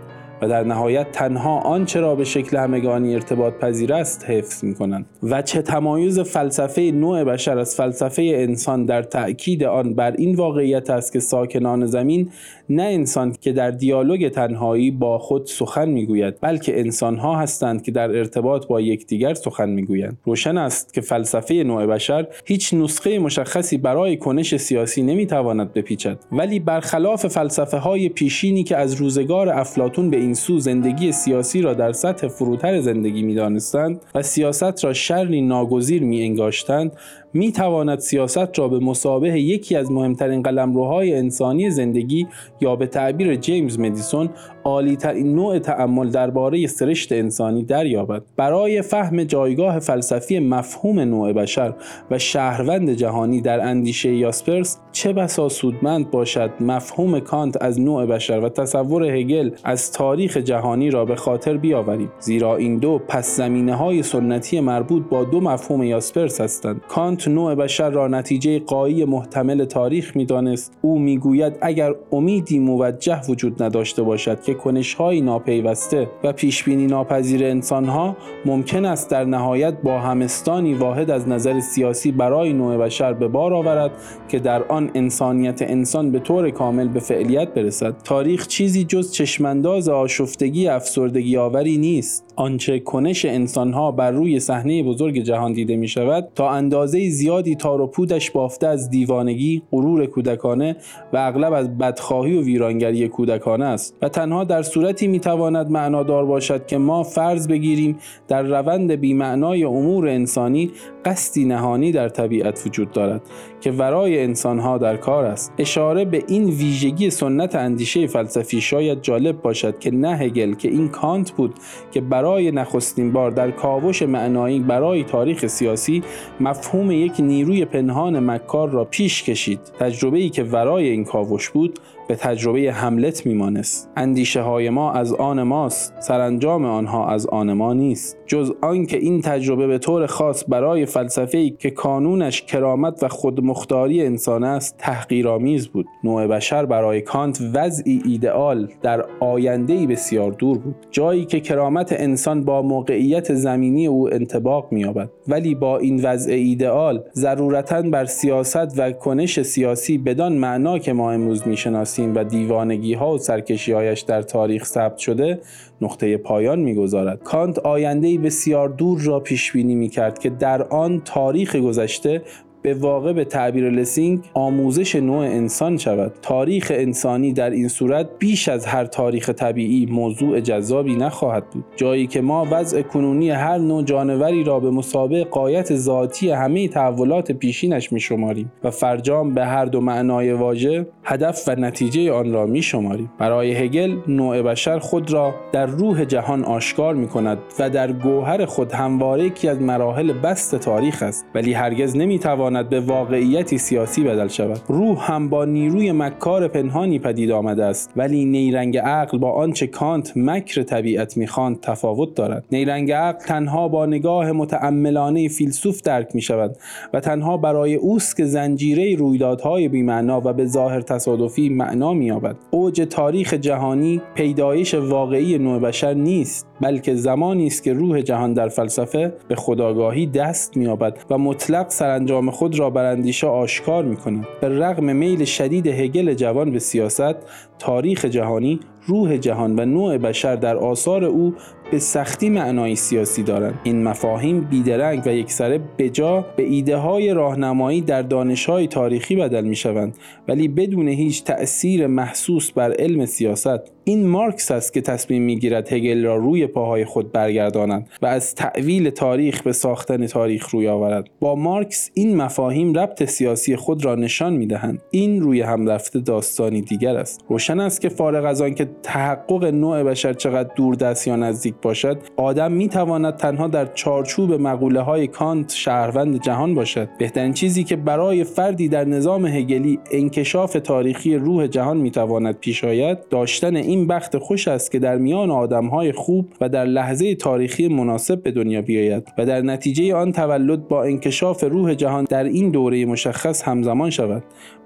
و 0.43 0.47
در 0.47 0.63
نهایت 0.63 1.11
تنها 1.11 1.59
آنچه 1.59 1.99
را 1.99 2.15
به 2.15 2.23
شکل 2.23 2.57
همگانی 2.57 3.13
ارتباط 3.13 3.53
پذیر 3.53 3.93
است 3.93 4.25
حفظ 4.29 4.63
می 4.63 4.73
کنند 4.73 5.05
و 5.23 5.41
چه 5.41 5.61
تمایز 5.61 6.19
فلسفه 6.19 6.81
نوع 6.81 7.23
بشر 7.23 7.57
از 7.57 7.75
فلسفه 7.75 8.21
انسان 8.35 8.85
در 8.85 9.03
تأکید 9.03 9.63
آن 9.63 9.93
بر 9.93 10.11
این 10.11 10.35
واقعیت 10.35 10.89
است 10.89 11.13
که 11.13 11.19
ساکنان 11.19 11.85
زمین 11.85 12.29
نه 12.69 12.83
انسان 12.83 13.35
که 13.41 13.51
در 13.51 13.71
دیالوگ 13.71 14.29
تنهایی 14.29 14.91
با 14.91 15.17
خود 15.17 15.45
سخن 15.45 15.89
می‌گوید 15.89 16.35
بلکه 16.41 16.79
انسان 16.79 17.17
ها 17.17 17.35
هستند 17.35 17.81
که 17.81 17.91
در 17.91 18.17
ارتباط 18.17 18.67
با 18.67 18.81
یکدیگر 18.81 19.33
سخن 19.33 19.69
می‌گویند. 19.69 20.17
روشن 20.23 20.57
است 20.57 20.93
که 20.93 21.01
فلسفه 21.01 21.53
نوع 21.53 21.85
بشر 21.85 22.27
هیچ 22.45 22.73
نسخه 22.73 23.19
مشخصی 23.19 23.77
برای 23.77 24.17
کنش 24.17 24.55
سیاسی 24.55 25.03
نمی‌تواند 25.03 25.73
بپیچد 25.73 26.19
ولی 26.31 26.59
برخلاف 26.59 27.27
فلسفه 27.27 27.77
های 27.77 28.09
پیشینی 28.09 28.63
که 28.63 28.77
از 28.77 28.93
روزگار 28.93 29.49
افلاتون 29.49 30.09
به 30.09 30.17
این 30.17 30.32
سو 30.33 30.59
زندگی 30.59 31.11
سیاسی 31.11 31.61
را 31.61 31.73
در 31.73 31.91
سطح 31.91 32.27
فروتر 32.27 32.79
زندگی 32.79 33.23
می‌دانستند 33.23 34.01
و 34.15 34.21
سیاست 34.21 34.83
را 34.83 34.93
شرری 34.93 35.41
ناگزیر 35.41 36.03
می 36.03 36.21
انگاشتند 36.21 36.91
می 37.33 37.51
تواند 37.51 37.99
سیاست 37.99 38.59
را 38.59 38.67
به 38.67 38.79
مسابه 38.79 39.39
یکی 39.41 39.75
از 39.75 39.91
مهمترین 39.91 40.41
قلمروهای 40.41 41.15
انسانی 41.15 41.69
زندگی 41.69 42.27
یا 42.61 42.75
به 42.75 42.87
تعبیر 42.87 43.35
جیمز 43.35 43.79
مدیسون 43.79 44.29
عالی 44.63 44.95
ترین 44.95 45.35
نوع 45.35 45.59
تعمل 45.59 46.09
درباره 46.09 46.67
سرشت 46.67 47.11
انسانی 47.11 47.63
دریابد. 47.63 48.23
برای 48.35 48.81
فهم 48.81 49.23
جایگاه 49.23 49.79
فلسفی 49.79 50.39
مفهوم 50.39 50.99
نوع 50.99 51.33
بشر 51.33 51.73
و 52.11 52.19
شهروند 52.19 52.89
جهانی 52.89 53.41
در 53.41 53.67
اندیشه 53.67 54.13
یاسپرس 54.13 54.79
چه 54.91 55.13
بسا 55.13 55.49
سودمند 55.49 56.11
باشد 56.11 56.51
مفهوم 56.59 57.19
کانت 57.19 57.63
از 57.63 57.81
نوع 57.81 58.05
بشر 58.05 58.39
و 58.39 58.49
تصور 58.49 59.03
هگل 59.03 59.51
از 59.63 59.91
تاریخ 59.91 60.37
جهانی 60.37 60.89
را 60.89 61.05
به 61.05 61.15
خاطر 61.15 61.57
بیاوریم. 61.57 62.11
زیرا 62.19 62.55
این 62.55 62.77
دو 62.77 63.01
پس 63.07 63.37
زمینه 63.37 63.75
های 63.75 64.03
سنتی 64.03 64.59
مربوط 64.59 65.03
با 65.09 65.23
دو 65.23 65.41
مفهوم 65.41 65.83
یاسپرس 65.83 66.41
هستند. 66.41 66.81
کانت 66.87 67.22
نوع 67.27 67.55
بشر 67.55 67.89
را 67.89 68.07
نتیجه 68.07 68.59
قایی 68.59 69.05
محتمل 69.05 69.65
تاریخ 69.65 70.15
می‌دانست 70.15 70.73
او 70.81 70.99
می‌گوید 70.99 71.53
اگر 71.61 71.93
امیدی 72.11 72.59
موجه 72.59 73.21
وجود 73.29 73.63
نداشته 73.63 74.03
باشد 74.03 74.41
که 74.41 74.53
کنشهایی 74.53 75.21
ناپیوسته 75.21 76.09
و 76.23 76.33
پیشبینی 76.33 76.85
ناپذیر 76.85 77.43
انسانها 77.43 78.17
ممکن 78.45 78.85
است 78.85 79.09
در 79.09 79.25
نهایت 79.25 79.73
با 79.83 79.99
همستانی 79.99 80.73
واحد 80.73 81.11
از 81.11 81.27
نظر 81.27 81.59
سیاسی 81.59 82.11
برای 82.11 82.53
نوع 82.53 82.77
بشر 82.77 83.13
به 83.13 83.27
بار 83.27 83.53
آورد 83.53 83.91
که 84.29 84.39
در 84.39 84.63
آن 84.63 84.91
انسانیت 84.95 85.61
انسان 85.61 86.11
به 86.11 86.19
طور 86.19 86.49
کامل 86.49 86.87
به 86.87 86.99
فعلیت 86.99 87.53
برسد. 87.53 87.95
تاریخ 88.03 88.47
چیزی 88.47 88.83
جز 88.83 89.11
چشمانداز 89.11 89.89
آشفتگی 89.89 90.67
افسردگی 90.67 91.37
آوری 91.37 91.77
نیست. 91.77 92.33
آنچه 92.35 92.79
کنش 92.79 93.25
انسانها 93.25 93.91
بر 93.91 94.11
روی 94.11 94.39
صحنه 94.39 94.83
بزرگ 94.83 95.19
جهان 95.19 95.53
دیده 95.53 95.75
می 95.75 95.87
شود 95.87 96.27
تا 96.35 96.49
اندازه 96.49 97.09
زیادی 97.13 97.55
تار 97.55 97.81
و 97.81 97.87
پودش 97.87 98.31
بافته 98.31 98.67
از 98.67 98.89
دیوانگی، 98.89 99.63
غرور 99.71 100.05
کودکانه 100.05 100.75
و 101.13 101.17
اغلب 101.17 101.53
از 101.53 101.77
بدخواهی 101.77 102.37
و 102.37 102.41
ویرانگری 102.41 103.07
کودکانه 103.07 103.65
است. 103.65 103.97
و 104.01 104.09
تنها 104.09 104.43
در 104.43 104.61
صورتی 104.61 105.07
می 105.07 105.19
تواند 105.19 105.71
معنادار 105.71 106.25
باشد 106.25 106.65
که 106.65 106.77
ما 106.77 107.03
فرض 107.03 107.47
بگیریم 107.47 107.97
در 108.27 108.43
روند 108.43 108.91
بیمعنای 108.91 109.63
امور 109.63 110.07
انسانی 110.07 110.71
قصدی 111.05 111.45
نهانی 111.45 111.91
در 111.91 112.09
طبیعت 112.09 112.63
وجود 112.65 112.91
دارد 112.91 113.21
که 113.61 113.71
ورای 113.71 114.23
انسانها 114.23 114.77
در 114.77 114.97
کار 114.97 115.25
است. 115.25 115.53
اشاره 115.57 116.05
به 116.05 116.23
این 116.27 116.43
ویژگی 116.43 117.09
سنت 117.09 117.55
اندیشه 117.55 118.07
فلسفی 118.07 118.61
شاید 118.61 119.01
جالب 119.01 119.41
باشد 119.41 119.79
که 119.79 119.91
نه 119.91 120.17
هگل 120.17 120.53
که 120.53 120.69
این 120.69 120.89
کانت 120.89 121.31
بود 121.31 121.53
که 121.91 122.01
برای 122.01 122.51
نخستین 122.51 123.11
بار 123.11 123.31
در 123.31 123.51
کاوش 123.51 124.01
معنایی 124.01 124.59
برای 124.59 125.03
تاریخ 125.03 125.47
سیاسی 125.47 126.03
مفهوم 126.39 126.89
یک 127.03 127.13
نیروی 127.19 127.65
پنهان 127.65 128.19
مکار 128.19 128.69
را 128.69 128.85
پیش 128.85 129.23
کشید. 129.23 129.59
تجربه 129.79 130.17
ای 130.17 130.29
که 130.29 130.43
ورای 130.43 130.89
این 130.89 131.03
کاوش 131.03 131.49
بود 131.49 131.79
به 132.07 132.15
تجربه 132.15 132.73
حملت 132.73 133.25
میمانست. 133.25 133.89
اندیشه 133.95 134.41
های 134.41 134.69
ما 134.69 134.91
از 134.91 135.13
آن 135.13 135.43
ماست. 135.43 135.93
سرانجام 135.99 136.65
آنها 136.65 137.07
از 137.07 137.27
آن 137.27 137.53
ما 137.53 137.73
نیست. 137.73 138.17
جز 138.33 138.51
آنکه 138.61 138.97
این 138.97 139.21
تجربه 139.21 139.67
به 139.67 139.77
طور 139.77 140.05
خاص 140.05 140.43
برای 140.47 140.85
فلسفه 140.85 141.37
ای 141.37 141.49
که 141.49 141.69
کانونش 141.69 142.41
کرامت 142.41 143.03
و 143.03 143.07
خودمختاری 143.07 144.05
انسان 144.05 144.43
است 144.43 144.75
تحقیرآمیز 144.77 145.67
بود. 145.67 145.85
نوع 146.03 146.27
بشر 146.27 146.65
برای 146.65 147.01
کانت 147.01 147.41
وضعی 147.53 148.01
ایدئال 148.05 148.67
در 148.81 149.05
آینده 149.19 149.73
ای 149.73 149.87
بسیار 149.87 150.31
دور 150.31 150.57
بود 150.57 150.75
جایی 150.91 151.25
که 151.25 151.39
کرامت 151.39 151.95
انسان 151.97 152.43
با 152.43 152.61
موقعیت 152.61 153.33
زمینی 153.33 153.87
او 153.87 154.13
انتباق 154.13 154.67
مییابد. 154.71 155.09
ولی 155.27 155.55
با 155.55 155.77
این 155.77 156.05
وضع 156.05 156.31
ایدئال 156.31 157.03
ضرورتا 157.15 157.81
بر 157.81 158.05
سیاست 158.05 158.79
و 158.79 158.91
کنش 158.91 159.41
سیاسی 159.41 159.97
بدان 159.97 160.33
معنا 160.33 160.79
که 160.79 160.93
ما 160.93 161.11
امروز 161.11 161.47
می‌شناسیم 161.47 162.15
و 162.15 162.23
دیوانگی 162.23 162.93
ها 162.93 163.13
و 163.13 163.17
سرکشی 163.17 163.71
هایش 163.71 164.01
در 164.01 164.21
تاریخ 164.21 164.65
ثبت 164.65 164.97
شده 164.97 165.39
نقطه 165.81 166.17
پایان 166.17 166.59
می‌گذارد. 166.59 167.23
کانت 167.23 167.59
آینده 167.59 168.22
بسیار 168.23 168.69
دور 168.69 169.01
را 169.01 169.19
پیش 169.19 169.51
بینی 169.51 169.75
می 169.75 169.89
کرد 169.89 170.19
که 170.19 170.29
در 170.29 170.63
آن 170.63 171.01
تاریخ 171.05 171.55
گذشته 171.55 172.21
به 172.63 172.73
واقع 172.73 173.13
به 173.13 173.25
تعبیر 173.25 173.69
لسینگ 173.69 174.19
آموزش 174.33 174.95
نوع 174.95 175.25
انسان 175.25 175.77
شود. 175.77 176.13
تاریخ 176.21 176.71
انسانی 176.75 177.33
در 177.33 177.49
این 177.49 177.67
صورت 177.67 178.09
بیش 178.19 178.49
از 178.49 178.65
هر 178.65 178.85
تاریخ 178.85 179.29
طبیعی 179.29 179.85
موضوع 179.85 180.39
جذابی 180.39 180.95
نخواهد 180.95 181.49
بود. 181.49 181.65
جایی 181.75 182.07
که 182.07 182.21
ما 182.21 182.47
وضع 182.51 182.81
کنونی 182.81 183.29
هر 183.29 183.57
نوع 183.57 183.83
جانوری 183.83 184.43
را 184.43 184.59
به 184.59 184.71
مسابق 184.71 185.23
قایت 185.23 185.75
ذاتی 185.75 186.31
همه 186.31 186.67
تحولات 186.67 187.31
پیشینش 187.31 187.91
می 187.91 187.99
شماریم 187.99 188.51
و 188.63 188.71
فرجام 188.71 189.33
به 189.33 189.45
هر 189.45 189.65
دو 189.65 189.81
معنای 189.81 190.33
واژه 190.33 190.87
هدف 191.03 191.43
و 191.47 191.55
نتیجه 191.55 192.11
آن 192.11 192.33
را 192.33 192.45
می 192.45 192.61
شماریم 192.61 193.11
برای 193.19 193.53
هگل 193.53 193.97
نوع 194.07 194.41
بشر 194.41 194.79
خود 194.79 195.11
را 195.11 195.35
در 195.51 195.65
روح 195.65 196.05
جهان 196.05 196.43
آشکار 196.43 196.95
می 196.95 197.07
کند 197.07 197.37
و 197.59 197.69
در 197.69 197.91
گوهر 197.91 198.45
خود 198.45 198.71
همواره 198.71 199.23
یکی 199.23 199.47
از 199.47 199.61
مراحل 199.61 200.13
بست 200.13 200.55
تاریخ 200.55 201.03
است. 201.03 201.25
ولی 201.35 201.53
هرگز 201.53 201.97
نمی 201.97 202.19
به 202.61 202.79
واقعیتی 202.79 203.57
سیاسی 203.57 204.03
بدل 204.03 204.27
شود. 204.27 204.61
روح 204.67 205.11
هم 205.11 205.29
با 205.29 205.45
نیروی 205.45 205.91
مکار 205.91 206.47
پنهانی 206.47 206.99
پدید 206.99 207.31
آمده 207.31 207.65
است. 207.65 207.91
ولی 207.95 208.25
نیرنگ 208.25 208.77
عقل 208.77 209.17
با 209.17 209.31
آنچه 209.31 209.67
کانت 209.67 210.13
مکر 210.15 210.63
طبیعت 210.63 211.17
می‌خواند 211.17 211.59
تفاوت 211.59 212.15
دارد. 212.15 212.45
نیرنگ 212.51 212.91
عقل 212.91 213.25
تنها 213.25 213.67
با 213.67 213.85
نگاه 213.85 214.31
متعملانه 214.31 215.27
فیلسوف 215.27 215.81
درک 215.81 216.15
می 216.15 216.21
شود 216.21 216.55
و 216.93 216.99
تنها 216.99 217.37
برای 217.37 217.75
اوست 217.75 218.17
که 218.17 218.25
زنجیره 218.25 218.95
رویدادهای 218.95 219.67
بیمعنا 219.67 220.21
و 220.25 220.33
به 220.33 220.45
ظاهر 220.45 220.81
تصادفی 220.81 221.49
معنا 221.49 221.93
مییابد. 221.93 222.35
اوج 222.51 222.81
تاریخ 222.89 223.33
جهانی 223.33 224.01
پیدایش 224.15 224.73
واقعی 224.73 225.37
نوع 225.37 225.59
بشر 225.59 225.93
نیست 225.93 226.47
بلکه 226.61 226.95
زمانی 226.95 227.47
است 227.47 227.63
که 227.63 227.73
روح 227.73 228.01
جهان 228.01 228.33
در 228.33 228.47
فلسفه 228.47 229.13
به 229.27 229.35
خداگاهی 229.35 230.05
دست 230.05 230.57
مییابد 230.57 230.97
و 231.09 231.17
مطلق 231.17 231.69
سرانجام 231.69 232.31
خود 232.31 232.42
را 232.51 232.69
بر 232.69 232.85
اندیشه 232.85 233.27
آشکار 233.27 233.83
می 233.83 233.95
کند. 233.95 234.27
به 234.41 234.49
رغم 234.49 234.95
میل 234.95 235.25
شدید 235.25 235.67
هگل 235.67 236.13
جوان 236.13 236.51
به 236.51 236.59
سیاست 236.59 237.15
تاریخ 237.59 238.05
جهانی 238.05 238.59
روح 238.87 239.17
جهان 239.17 239.59
و 239.59 239.65
نوع 239.65 239.97
بشر 239.97 240.35
در 240.35 240.57
آثار 240.57 241.05
او 241.05 241.33
به 241.71 241.79
سختی 241.79 242.29
معنای 242.29 242.75
سیاسی 242.75 243.23
دارند. 243.23 243.59
این 243.63 243.83
مفاهیم 243.83 244.41
بیدرنگ 244.41 245.01
و 245.05 245.13
یکسره 245.13 245.59
بجا 245.77 246.25
به 246.35 246.43
ایده 246.43 246.77
های 246.77 247.13
راهنمایی 247.13 247.81
در 247.81 248.01
دانش 248.01 248.45
های 248.45 248.67
تاریخی 248.67 249.15
بدل 249.15 249.43
می 249.43 249.55
شوند 249.55 249.97
ولی 250.27 250.47
بدون 250.47 250.87
هیچ 250.87 251.23
تأثیر 251.23 251.87
محسوس 251.87 252.51
بر 252.51 252.73
علم 252.73 253.05
سیاست. 253.05 253.73
این 253.83 254.07
مارکس 254.07 254.51
است 254.51 254.73
که 254.73 254.81
تصمیم 254.81 255.23
می‌گیرد 255.23 255.73
هگل 255.73 256.03
را 256.03 256.15
روی 256.15 256.47
پاهای 256.47 256.85
خود 256.85 257.11
برگرداند 257.11 257.89
و 258.01 258.05
از 258.05 258.35
تأویل 258.35 258.89
تاریخ 258.89 259.41
به 259.41 259.51
ساختن 259.51 260.07
تاریخ 260.07 260.49
روی 260.49 260.67
آورد. 260.67 261.09
با 261.19 261.35
مارکس 261.35 261.91
این 261.93 262.17
مفاهیم 262.17 262.73
ربط 262.73 263.03
سیاسی 263.03 263.55
خود 263.55 263.85
را 263.85 263.95
نشان 263.95 264.33
می‌دهند. 264.33 264.81
این 264.91 265.21
روی 265.21 265.41
هم 265.41 265.69
رفته 265.69 265.99
داستانی 265.99 266.61
دیگر 266.61 266.97
است. 266.97 267.21
روشن 267.29 267.59
است 267.59 267.81
که 267.81 267.89
فارغ 267.89 268.25
از 268.25 268.41
آنکه 268.41 268.67
تحقق 268.83 269.45
نوع 269.45 269.83
بشر 269.83 270.13
چقدر 270.13 270.49
دور 270.55 270.75
دست 270.75 271.07
یا 271.07 271.15
نزدیک 271.15 271.55
باشد 271.61 271.97
آدم 272.17 272.51
می‌تواند 272.51 273.15
تنها 273.15 273.47
در 273.47 273.65
چارچوب 273.65 274.33
مقوله 274.33 274.81
های 274.81 275.07
کانت 275.07 275.51
شهروند 275.51 276.21
جهان 276.21 276.55
باشد. 276.55 276.89
بهترین 276.99 277.33
چیزی 277.33 277.63
که 277.63 277.75
برای 277.75 278.23
فردی 278.23 278.67
در 278.69 278.85
نظام 278.85 279.25
هگلی 279.25 279.79
انکشاف 279.91 280.53
تاریخی 280.53 281.15
روح 281.15 281.47
جهان 281.47 281.77
می‌تواند 281.77 282.39
پیش 282.39 282.63
آید 282.63 283.09
داشتن 283.09 283.55
این 283.55 283.87
بخت 283.87 284.17
خوش 284.17 284.47
است 284.47 284.71
که 284.71 284.79
در 284.79 284.97
میان 284.97 285.31
آدمهای 285.31 285.91
خوب 285.91 286.33
و 286.41 286.49
در 286.49 286.65
لحظه 286.65 287.15
تاریخی 287.15 287.67
مناسب 287.67 288.23
به 288.23 288.31
دنیا 288.31 288.61
بیاید 288.61 289.07
و 289.17 289.25
در 289.25 289.41
نتیجه 289.41 289.95
آن 289.95 290.11
تولد 290.11 290.67
با 290.67 290.83
انکشاف 290.83 291.43
روح 291.43 291.73
جهان 291.73 292.03
در 292.09 292.23
این 292.23 292.51
دوره 292.51 292.85
مشخص 292.85 293.43
همزمان 293.43 293.89
شود. 293.89 294.23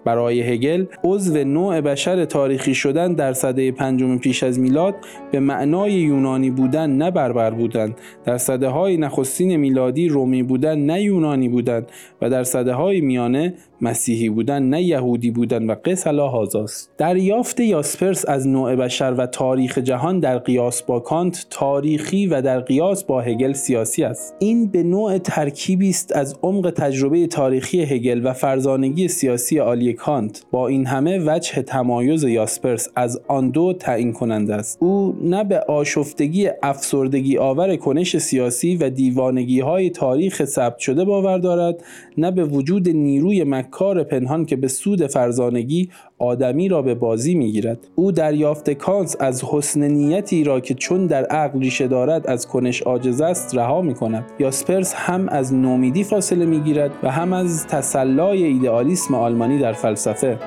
برای 0.08 0.42
هگل 0.42 0.86
عضو 1.04 1.44
نوع 1.44 1.82
بشر 1.82 2.26
تاریخی 2.26 2.76
شدن 2.76 3.14
در 3.14 3.34
سده 3.34 3.72
پنجم 3.72 4.18
پیش 4.18 4.44
از 4.44 4.60
میلاد 4.60 4.96
به 5.32 5.40
معنای 5.40 5.92
یونانی 5.92 6.52
بودن 6.52 6.90
نه 6.90 7.12
بربر 7.12 7.52
بودن 7.52 7.96
در 8.26 8.38
سده 8.38 8.68
های 8.68 8.98
نخستین 8.98 9.56
میلادی 9.56 10.10
رومی 10.10 10.44
بودن 10.44 10.80
نه 10.80 11.02
یونانی 11.02 11.50
بودن 11.50 11.86
و 12.22 12.30
در 12.30 12.44
سده 12.44 12.74
های 12.74 13.02
میانه 13.02 13.54
مسیحی 13.82 14.30
بودن 14.30 14.64
نه 14.64 14.84
یهودی 14.84 15.32
بودن 15.32 15.70
و 15.70 15.76
قس 15.86 16.08
هذاست 16.08 16.92
دریافت 16.98 17.60
یاسپرس 17.60 18.26
از 18.26 18.48
نوع 18.48 18.76
بشر 18.76 19.16
و 19.18 19.26
تاریخ 19.26 19.78
جهان 19.78 20.20
در 20.20 20.38
قیاس 20.38 20.84
با 20.84 21.00
کانت 21.00 21.46
تاریخی 21.50 22.28
و 22.28 22.42
در 22.42 22.60
قیاس 22.60 23.04
با 23.04 23.22
هگل 23.22 23.54
سیاسی 23.54 24.04
است. 24.04 24.36
این 24.40 24.68
به 24.68 24.84
نوعی 24.84 25.18
ترکیبی 25.18 25.90
است 25.90 26.16
از 26.16 26.36
عمق 26.44 26.74
تجربه 26.76 27.28
تاریخی 27.28 27.82
هگل 27.82 28.22
و 28.26 28.34
فرزانگی 28.34 29.08
سیاسی 29.08 29.58
عالی 29.58 29.94
کانت. 29.94 30.46
با 30.52 30.68
این 30.68 30.86
همه 30.86 31.20
وجه 31.26 31.62
تمایز 31.62 32.24
یاسپرس 32.24 32.90
از 32.96 33.22
آن 33.28 33.50
دو 33.50 33.74
تعیین 33.74 34.14
کننده 34.14 34.56
است. 34.56 34.78
او 34.82 35.16
نه 35.22 35.44
به 35.44 35.60
آشفتگی 35.60 36.50
افسردگی 36.64 37.38
آور 37.38 37.76
کنش 37.76 38.18
سیاسی 38.18 38.76
و 38.76 38.90
دیوانگی 38.90 39.60
های 39.60 39.90
تاریخ 39.90 40.46
ثبت 40.46 40.80
شده 40.80 41.06
باور 41.06 41.38
دارد 41.38 41.84
نه 42.18 42.32
به 42.32 42.46
وجود 42.46 42.90
نیروی 42.90 43.44
مکار 43.68 44.04
پنهان 44.04 44.46
که 44.46 44.56
به 44.56 44.68
سود 44.68 45.08
فرزانگی 45.08 45.90
آدمی 46.18 46.70
را 46.70 46.82
به 46.82 46.96
بازی 46.96 47.36
می‌گیرد. 47.36 47.80
او 47.96 48.12
دریافت 48.12 48.70
کانس 48.70 49.16
از 49.20 49.44
حسن 49.44 49.84
نیتی 49.88 50.44
را 50.44 50.60
که 50.60 50.74
چون 50.74 51.08
در 51.08 51.26
عقل 51.26 51.60
ریشه 51.60 51.88
دارد 51.88 52.28
از 52.28 52.48
کنش 52.48 52.82
عاجز 52.82 53.22
است 53.22 53.56
رها 53.56 53.82
می 53.82 53.94
کند 53.94 54.26
یاسپرس 54.40 54.94
هم 54.94 55.30
از 55.30 55.54
نومیدی 55.54 56.04
فاصله 56.04 56.46
می‌گیرد 56.46 56.92
و 57.04 57.12
هم 57.12 57.34
از 57.34 57.68
تسلای 57.68 58.44
ایدئالیسم 58.44 59.16
آلمانی 59.16 59.60
در 59.60 59.74
فلسفه. 59.74 60.38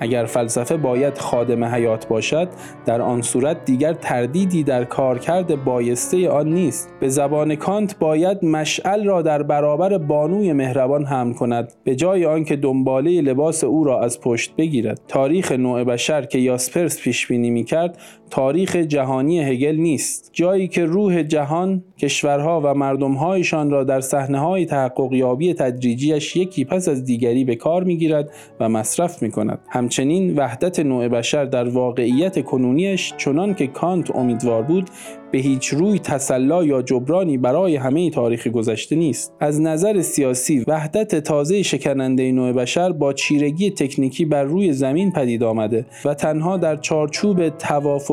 اگر 0.00 0.24
فلسفه 0.24 0.76
باید 0.76 1.18
خادم 1.18 1.64
حیات 1.64 2.08
باشد 2.08 2.48
در 2.86 3.00
آن 3.00 3.22
صورت 3.22 3.64
دیگر 3.64 3.92
تردیدی 3.92 4.62
در 4.62 4.84
کارکرد 4.84 5.64
بایسته 5.64 6.30
آن 6.30 6.48
نیست. 6.48 6.88
به 7.00 7.08
زبان 7.08 7.54
کانت 7.54 7.98
باید 7.98 8.44
مشعل 8.44 9.04
را 9.04 9.22
در 9.22 9.42
برابر 9.42 9.98
بانوی 9.98 10.52
مهربان 10.52 11.04
هم 11.04 11.34
کند 11.34 11.72
به 11.84 11.96
جای 11.96 12.26
آنکه 12.26 12.56
دنباله 12.56 13.20
لباس 13.20 13.64
او 13.64 13.84
را 13.84 14.00
از 14.00 14.20
پشت 14.20 14.56
بگیرد. 14.56 15.00
تاریخ 15.08 15.52
نوع 15.52 15.84
بشر 15.84 16.24
که 16.24 16.38
یاسپرس 16.38 17.00
پیش 17.00 17.26
بینی 17.26 17.50
می‌کرد 17.50 17.98
تاریخ 18.30 18.76
جهانی 18.76 19.40
هگل 19.40 19.76
نیست 19.76 20.30
جایی 20.32 20.68
که 20.68 20.84
روح 20.84 21.22
جهان 21.22 21.84
کشورها 21.98 22.60
و 22.64 22.74
مردمهایشان 22.74 23.70
را 23.70 23.84
در 23.84 24.00
صحنه 24.00 24.40
های 24.40 24.66
تحقق 24.66 25.12
یابی 25.12 25.54
تدریجیش 25.54 26.36
یکی 26.36 26.64
پس 26.64 26.88
از 26.88 27.04
دیگری 27.04 27.44
به 27.44 27.54
کار 27.54 27.84
می‌گیرد 27.84 28.30
و 28.60 28.68
مصرف 28.68 29.22
می 29.22 29.30
کند. 29.30 29.58
همچنین 29.68 30.38
وحدت 30.38 30.80
نوع 30.80 31.08
بشر 31.08 31.44
در 31.44 31.68
واقعیت 31.68 32.44
کنونیش 32.44 33.14
چنان 33.16 33.54
که 33.54 33.66
کانت 33.66 34.16
امیدوار 34.16 34.62
بود 34.62 34.90
به 35.30 35.38
هیچ 35.38 35.66
روی 35.66 35.98
تسلا 35.98 36.64
یا 36.64 36.82
جبرانی 36.82 37.38
برای 37.38 37.76
همه 37.76 38.10
تاریخ 38.10 38.46
گذشته 38.46 38.96
نیست 38.96 39.32
از 39.40 39.60
نظر 39.60 40.02
سیاسی 40.02 40.64
وحدت 40.68 41.14
تازه 41.14 41.62
شکننده 41.62 42.32
نوع 42.32 42.52
بشر 42.52 42.92
با 42.92 43.12
چیرگی 43.12 43.70
تکنیکی 43.70 44.24
بر 44.24 44.44
روی 44.44 44.72
زمین 44.72 45.12
پدید 45.12 45.42
آمده 45.42 45.86
و 46.04 46.14
تنها 46.14 46.56
در 46.56 46.76
چارچوب 46.76 47.48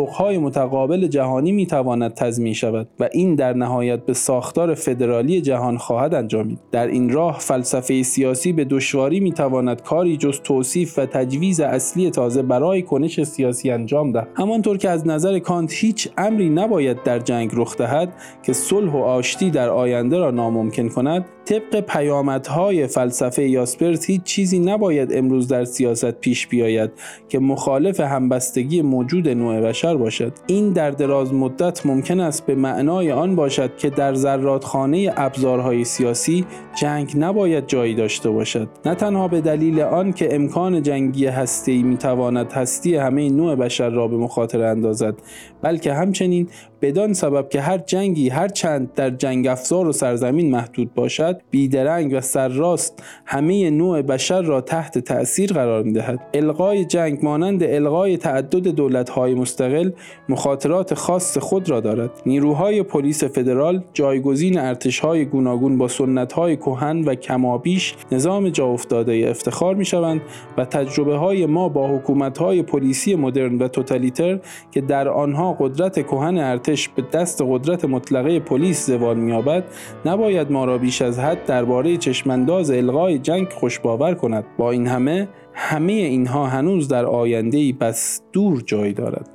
توافقهای 0.04 0.38
متقابل 0.38 1.08
جهانی 1.08 1.52
می‌تواند 1.52 2.14
تضمین 2.14 2.54
شود 2.54 2.88
و 3.00 3.10
این 3.14 3.36
در 3.36 3.54
نهایت 3.54 4.06
به 4.06 4.14
ساختار 4.14 4.74
فدرالی 4.74 5.42
جهان 5.42 5.78
خواهد 5.78 6.14
انجامید. 6.14 6.60
در 6.72 6.88
این 6.88 7.10
راه 7.10 7.40
فلسفه 7.40 8.04
سیاسی 8.04 8.54
به 8.54 8.66
دشواری 8.66 9.20
می‌تواند 9.20 9.82
کاری 9.82 10.18
جز 10.18 10.40
توصیف 10.42 11.00
و 11.00 11.06
تجویز 11.06 11.60
اصلی 11.60 12.10
تازه 12.10 12.42
برای 12.42 12.82
کنش 12.82 13.24
سیاسی 13.24 13.72
انجام 13.72 14.12
دهد. 14.12 14.28
همانطور 14.36 14.78
که 14.78 14.90
از 14.90 15.08
نظر 15.08 15.40
کانت 15.40 15.74
هیچ 15.74 16.10
امری 16.18 16.50
نباید 16.50 17.04
در 17.04 17.20
جنگ 17.20 17.52
رخ 17.54 17.78
دهد 17.78 18.14
که 18.44 18.54
صلح 18.54 18.92
و 18.92 18.98
آشتی 18.98 19.52
در 19.52 19.70
آینده 19.70 20.18
را 20.18 20.32
ناممکن 20.32 20.90
کند 20.90 21.26
طبق 21.46 21.80
پیامدهای 21.80 22.88
فلسفه 22.88 23.50
یاسپرس 23.50 24.06
هیچ 24.06 24.24
چیزی 24.24 24.60
نباید 24.60 25.14
امروز 25.14 25.48
در 25.48 25.66
سیاست 25.66 26.12
پیش 26.12 26.48
بیاید 26.48 26.92
که 27.30 27.40
مخالف 27.40 28.00
همبستگی 28.00 28.82
موجود 28.82 29.30
نوع 29.30 29.62
بشر 29.62 29.93
باشد. 29.98 30.34
این 30.48 30.74
در 30.74 30.92
دراز 30.92 31.34
مدت 31.34 31.86
ممکن 31.86 32.20
است 32.20 32.46
به 32.46 32.56
معنای 32.56 33.12
آن 33.12 33.36
باشد 33.36 33.78
که 33.78 33.90
در 33.90 34.14
زرادخانه 34.14 35.14
ابزارهای 35.18 35.84
سیاسی 35.84 36.46
جنگ 36.76 37.14
نباید 37.18 37.68
جایی 37.68 37.96
داشته 37.96 38.30
باشد. 38.30 38.68
نه 38.86 38.96
تنها 38.96 39.28
به 39.28 39.42
دلیل 39.42 39.82
آن 39.82 40.14
که 40.14 40.36
امکان 40.36 40.82
جنگی 40.82 41.26
هستی 41.26 41.84
می‌تواند 41.84 42.52
هستی 42.52 42.96
همه 42.96 43.30
نوع 43.30 43.56
بشر 43.56 43.90
را 43.90 44.08
به 44.08 44.18
مخاطره 44.18 44.66
اندازد 44.66 45.16
بلکه 45.62 45.94
همچنین 45.94 46.48
بدان 46.84 47.14
سبب 47.14 47.50
که 47.50 47.62
هر 47.62 47.78
جنگی 47.78 48.30
هر 48.30 48.48
چند 48.48 48.94
در 48.94 49.10
جنگ 49.10 49.48
افزار 49.48 49.88
و 49.88 49.92
سرزمین 49.92 50.52
محدود 50.52 50.94
باشد 50.94 51.42
بیدرنگ 51.52 52.14
و 52.14 52.22
سرراست 52.22 53.04
همه 53.26 53.70
نوع 53.70 54.02
بشر 54.02 54.42
را 54.42 54.62
تحت 54.62 54.98
تأثیر 55.00 55.54
قرار 55.54 55.84
می 55.84 55.94
دهد. 55.94 56.20
القای 56.34 56.86
جنگ 56.86 57.20
مانند 57.24 57.64
القای 57.64 58.18
تعدد 58.18 58.68
دولت‌های 58.68 59.34
مستقل 59.34 59.92
مخاطرات 60.30 60.94
خاص 60.94 61.38
خود 61.38 61.70
را 61.70 61.80
دارد. 61.80 62.12
نیروهای 62.26 62.84
پلیس 62.84 63.24
فدرال 63.24 63.84
جایگزین 63.94 64.60
ارتشهای 64.60 65.26
گوناگون 65.26 65.78
با 65.78 65.88
سنت‌های 65.88 66.58
کهن 66.58 67.02
و 67.02 67.16
کمابیش 67.16 67.96
نظام 68.12 68.50
جا 68.50 68.68
افتاده 68.68 69.26
افتخار 69.30 69.76
می 69.76 69.86
شوند 69.86 70.22
و 70.58 70.66
تجربه 70.66 71.18
های 71.18 71.46
ما 71.46 71.70
با 71.70 71.88
حکومت 71.88 72.38
های 72.38 72.62
پلیسی 72.64 73.16
مدرن 73.16 73.58
و 73.58 73.68
توتالیتر 73.68 74.40
که 74.72 74.82
در 74.82 75.10
آنها 75.10 75.54
قدرت 75.54 76.08
کهن 76.08 76.38
ارتش 76.38 76.73
به 76.96 77.04
دست 77.14 77.42
قدرت 77.48 77.86
مطلقه 77.86 78.40
پلیس 78.40 78.86
زوال 78.88 79.18
می‌یابد 79.18 79.64
نباید 80.06 80.52
ما 80.52 80.66
را 80.66 80.78
بیش 80.78 81.02
از 81.02 81.20
حد 81.20 81.46
درباره 81.46 81.98
چشم‌انداز 81.98 82.72
الغای 82.72 83.20
جنگ 83.20 83.50
خوش‌باور 83.50 84.14
کند 84.14 84.46
با 84.58 84.72
این 84.72 84.88
همه 84.88 85.28
همه 85.54 85.94
اینها 85.94 86.48
هنوز 86.48 86.88
در 86.88 87.06
آینده 87.06 87.58
ای 87.58 87.74
بس 87.74 88.22
دور 88.34 88.62
جای 88.62 88.94
دارد 88.94 89.30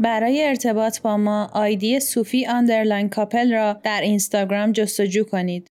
برای 0.00 0.44
ارتباط 0.44 1.00
با 1.00 1.16
ما 1.16 1.50
آیدی 1.52 2.00
صوفی 2.00 2.46
underline 2.46 3.08
کاپل 3.08 3.52
را 3.52 3.72
در 3.84 4.00
اینستاگرام 4.00 4.72
جستجو 4.72 5.24
کنید. 5.24 5.72